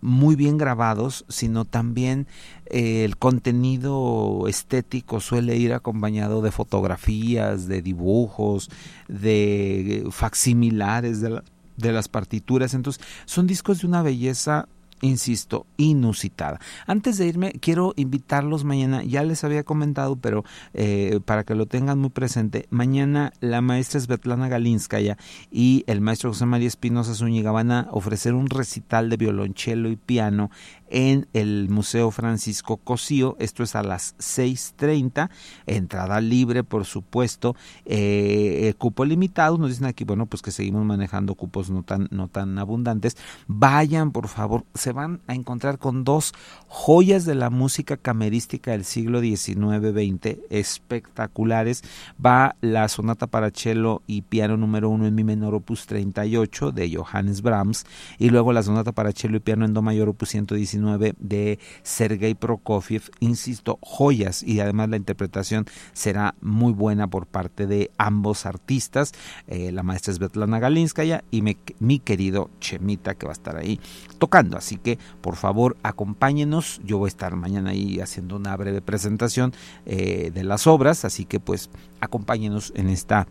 muy 0.00 0.34
bien 0.34 0.58
grabados, 0.58 1.24
sino 1.28 1.64
también 1.64 2.26
eh, 2.66 3.04
el 3.04 3.16
contenido 3.16 4.46
estético 4.48 5.20
suele 5.20 5.56
ir 5.56 5.72
acompañado 5.72 6.42
de 6.42 6.50
fotografías, 6.50 7.68
de 7.68 7.82
dibujos, 7.82 8.68
de 9.08 10.06
facsimilares 10.10 11.20
de, 11.20 11.40
de 11.76 11.92
las 11.92 12.08
partituras. 12.08 12.74
Entonces, 12.74 13.02
son 13.24 13.46
discos 13.46 13.80
de 13.80 13.86
una 13.86 14.02
belleza 14.02 14.68
insisto, 15.02 15.66
inusitada. 15.76 16.58
Antes 16.86 17.18
de 17.18 17.26
irme, 17.26 17.52
quiero 17.60 17.92
invitarlos 17.96 18.64
mañana, 18.64 19.02
ya 19.02 19.22
les 19.24 19.44
había 19.44 19.64
comentado, 19.64 20.16
pero 20.16 20.44
eh, 20.72 21.20
para 21.24 21.44
que 21.44 21.54
lo 21.54 21.66
tengan 21.66 21.98
muy 21.98 22.10
presente, 22.10 22.66
mañana 22.70 23.32
la 23.40 23.60
maestra 23.60 24.00
Svetlana 24.00 24.48
Galinskaya 24.48 25.18
y 25.50 25.84
el 25.86 26.00
maestro 26.00 26.30
José 26.30 26.46
María 26.46 26.68
Espinosa 26.68 27.14
Zúñiga 27.14 27.52
van 27.52 27.70
a 27.70 27.88
ofrecer 27.90 28.32
un 28.32 28.48
recital 28.48 29.10
de 29.10 29.16
violonchelo 29.16 29.90
y 29.90 29.96
piano 29.96 30.50
en 30.92 31.26
el 31.32 31.68
Museo 31.70 32.10
Francisco 32.10 32.76
Cosío. 32.76 33.34
Esto 33.40 33.62
es 33.62 33.74
a 33.74 33.82
las 33.82 34.14
6.30, 34.18 35.30
entrada 35.66 36.20
libre, 36.20 36.62
por 36.62 36.84
supuesto, 36.84 37.56
eh, 37.86 38.68
eh, 38.68 38.74
cupo 38.74 39.04
limitado. 39.04 39.56
Nos 39.56 39.70
dicen 39.70 39.86
aquí, 39.86 40.04
bueno, 40.04 40.26
pues 40.26 40.42
que 40.42 40.50
seguimos 40.50 40.84
manejando 40.84 41.34
cupos 41.34 41.70
no 41.70 41.82
tan, 41.82 42.08
no 42.10 42.28
tan 42.28 42.58
abundantes. 42.58 43.16
Vayan, 43.48 44.12
por 44.12 44.28
favor, 44.28 44.64
se 44.74 44.92
van 44.92 45.20
a 45.26 45.34
encontrar 45.34 45.78
con 45.78 46.04
dos 46.04 46.34
joyas 46.68 47.24
de 47.24 47.34
la 47.34 47.48
música 47.48 47.96
camerística 47.96 48.72
del 48.72 48.84
siglo 48.84 49.22
XIX-XX, 49.22 50.40
espectaculares. 50.50 51.82
Va 52.24 52.56
la 52.60 52.86
sonata 52.88 53.26
para 53.26 53.50
cello 53.50 54.02
y 54.06 54.22
piano 54.22 54.58
número 54.58 54.90
uno 54.90 55.06
en 55.06 55.14
mi 55.14 55.24
menor 55.24 55.54
opus 55.54 55.86
38 55.86 56.70
de 56.72 56.94
Johannes 56.94 57.40
Brahms 57.40 57.86
y 58.18 58.28
luego 58.28 58.52
la 58.52 58.62
sonata 58.62 58.92
para 58.92 59.12
cello 59.12 59.36
y 59.36 59.40
piano 59.40 59.64
en 59.64 59.72
do 59.72 59.80
mayor 59.80 60.10
opus 60.10 60.28
119 60.28 60.81
de 60.82 61.58
Sergei 61.82 62.34
Prokofiev, 62.34 63.02
insisto, 63.20 63.78
joyas 63.80 64.42
y 64.42 64.60
además 64.60 64.88
la 64.88 64.96
interpretación 64.96 65.66
será 65.92 66.34
muy 66.40 66.72
buena 66.72 67.08
por 67.08 67.26
parte 67.26 67.66
de 67.66 67.90
ambos 67.98 68.46
artistas, 68.46 69.12
eh, 69.46 69.72
la 69.72 69.82
maestra 69.82 70.14
Svetlana 70.14 70.58
Galinskaya 70.58 71.24
y 71.30 71.42
mi 71.42 71.98
querido 71.98 72.50
Chemita 72.60 73.14
que 73.14 73.26
va 73.26 73.32
a 73.32 73.34
estar 73.34 73.56
ahí 73.56 73.80
tocando, 74.18 74.56
así 74.56 74.76
que 74.76 74.98
por 75.20 75.36
favor 75.36 75.76
acompáñenos, 75.82 76.80
yo 76.84 76.98
voy 76.98 77.06
a 77.06 77.08
estar 77.08 77.36
mañana 77.36 77.70
ahí 77.70 78.00
haciendo 78.00 78.36
una 78.36 78.56
breve 78.56 78.80
presentación 78.80 79.52
eh, 79.86 80.30
de 80.32 80.44
las 80.44 80.66
obras, 80.66 81.04
así 81.04 81.24
que 81.24 81.40
pues 81.40 81.70
acompáñenos 82.00 82.72
en 82.76 82.88
esta 82.88 83.26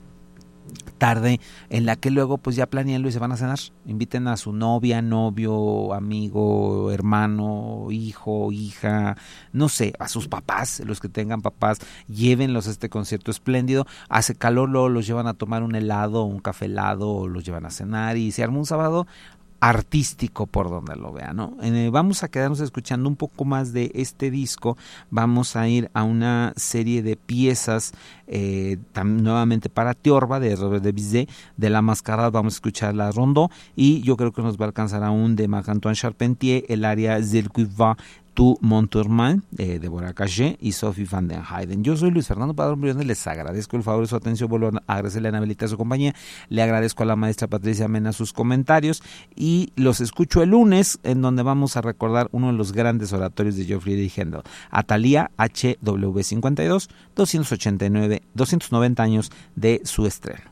tarde 0.98 1.40
en 1.70 1.86
la 1.86 1.96
que 1.96 2.12
luego 2.12 2.38
pues 2.38 2.56
ya 2.56 2.68
planean 2.68 3.06
y 3.06 3.12
se 3.12 3.20
van 3.20 3.32
a 3.32 3.38
cenar. 3.38 3.60
Inviten 3.86 4.28
a 4.28 4.38
su 4.38 4.54
novia, 4.54 5.02
novio, 5.02 5.94
amigo, 5.94 6.92
hermano, 6.92 7.88
hijo, 7.90 8.52
hija, 8.52 9.18
no 9.52 9.70
sé, 9.70 9.94
a 10.00 10.08
sus 10.08 10.28
papás, 10.28 10.82
los 10.86 11.00
que 11.00 11.10
tengan 11.10 11.42
papás, 11.42 11.80
llévenlos 12.08 12.68
a 12.68 12.72
este 12.72 12.90
concierto 12.90 13.32
espléndido. 13.32 13.86
Hace 14.10 14.36
calor, 14.36 14.70
luego 14.70 14.90
los 14.90 15.08
llevan 15.08 15.28
a 15.28 15.34
tomar 15.34 15.64
un 15.64 15.76
helado, 15.76 16.24
un 16.24 16.40
café 16.40 16.66
helado, 16.66 17.28
los 17.28 17.44
llevan 17.44 17.66
a 17.66 17.72
cenar 17.72 18.18
y 18.18 18.32
se 18.32 18.44
arma 18.44 18.60
un 18.60 18.66
sábado 18.66 19.08
artístico 19.62 20.48
por 20.48 20.70
donde 20.70 20.96
lo 20.96 21.14
vean. 21.14 21.38
¿no? 21.38 21.56
Eh, 21.62 21.90
vamos 21.92 22.24
a 22.24 22.28
quedarnos 22.30 22.60
escuchando 22.60 23.08
un 23.08 23.16
poco 23.16 23.46
más 23.46 23.72
de 23.72 23.92
este 23.94 24.32
disco. 24.32 24.76
Vamos 25.12 25.56
a 25.56 25.68
ir 25.70 25.90
a 25.94 26.04
una 26.04 26.52
serie 26.58 27.04
de 27.04 27.16
piezas 27.16 27.94
eh, 28.28 28.78
nuevamente 29.06 29.70
para 29.70 29.94
Teorba 29.94 30.40
de 30.40 30.56
Robert 30.56 30.84
de 30.84 30.92
Bizet. 30.92 31.30
De 31.58 31.70
la 31.70 31.84
mascarada 31.84 32.32
vamos 32.32 32.56
a 32.56 32.58
escuchar 32.58 32.96
la 32.96 33.12
Rondo 33.12 33.52
y 33.76 34.02
yo 34.02 34.18
creo 34.18 34.32
que 34.32 34.42
nos 34.42 34.58
va 34.58 34.66
a 34.66 34.68
alcanzar 34.70 35.04
aún 35.04 35.36
de 35.36 35.48
Marc-Antoine 35.48 35.96
Charpentier 35.96 36.66
el 36.68 36.84
área 36.84 37.22
Zircuit 37.22 37.70
Tu 38.34 38.58
Montourman, 38.62 39.44
de 39.52 39.80
Deborah 39.80 40.14
Cachet 40.14 40.58
y 40.62 40.72
Sophie 40.72 41.06
van 41.10 41.28
den 41.28 41.42
Hayden. 41.48 41.84
Yo 41.84 41.98
soy 41.98 42.12
Luis 42.12 42.28
Fernando 42.28 42.54
Padrón 42.54 42.82
Briones, 42.82 43.06
les 43.06 43.26
agradezco 43.28 43.76
el 43.78 43.84
favor 43.84 44.02
de 44.02 44.08
su 44.08 44.16
atención, 44.16 44.50
vuelvo 44.50 44.72
a 44.88 44.94
agradecerle 44.94 45.28
a 45.28 45.30
Anabelita 45.30 45.68
su 45.68 45.78
compañía, 45.78 46.16
le 46.50 46.62
agradezco 46.62 47.04
a 47.04 47.06
la 47.06 47.16
maestra 47.16 47.48
Patricia 47.48 47.88
Mena 47.88 48.14
sus 48.14 48.34
comentarios 48.34 49.04
y 49.36 49.74
los 49.76 50.02
escucho 50.02 50.42
el 50.44 50.52
lunes 50.52 51.00
en 51.04 51.22
donde 51.22 51.44
vamos 51.44 51.78
a 51.78 51.82
recordar 51.82 52.30
uno 52.32 52.48
de 52.48 52.54
los 52.54 52.72
grandes 52.72 53.12
oratorios 53.14 53.58
de 53.58 53.66
Geoffrey 53.66 54.12
Händel, 54.16 54.44
Atalia 54.70 55.32
HW52, 55.38 56.90
289, 57.16 58.22
290 58.34 59.04
años 59.04 59.32
de 59.56 59.82
su 59.84 60.06
estreno. 60.06 60.52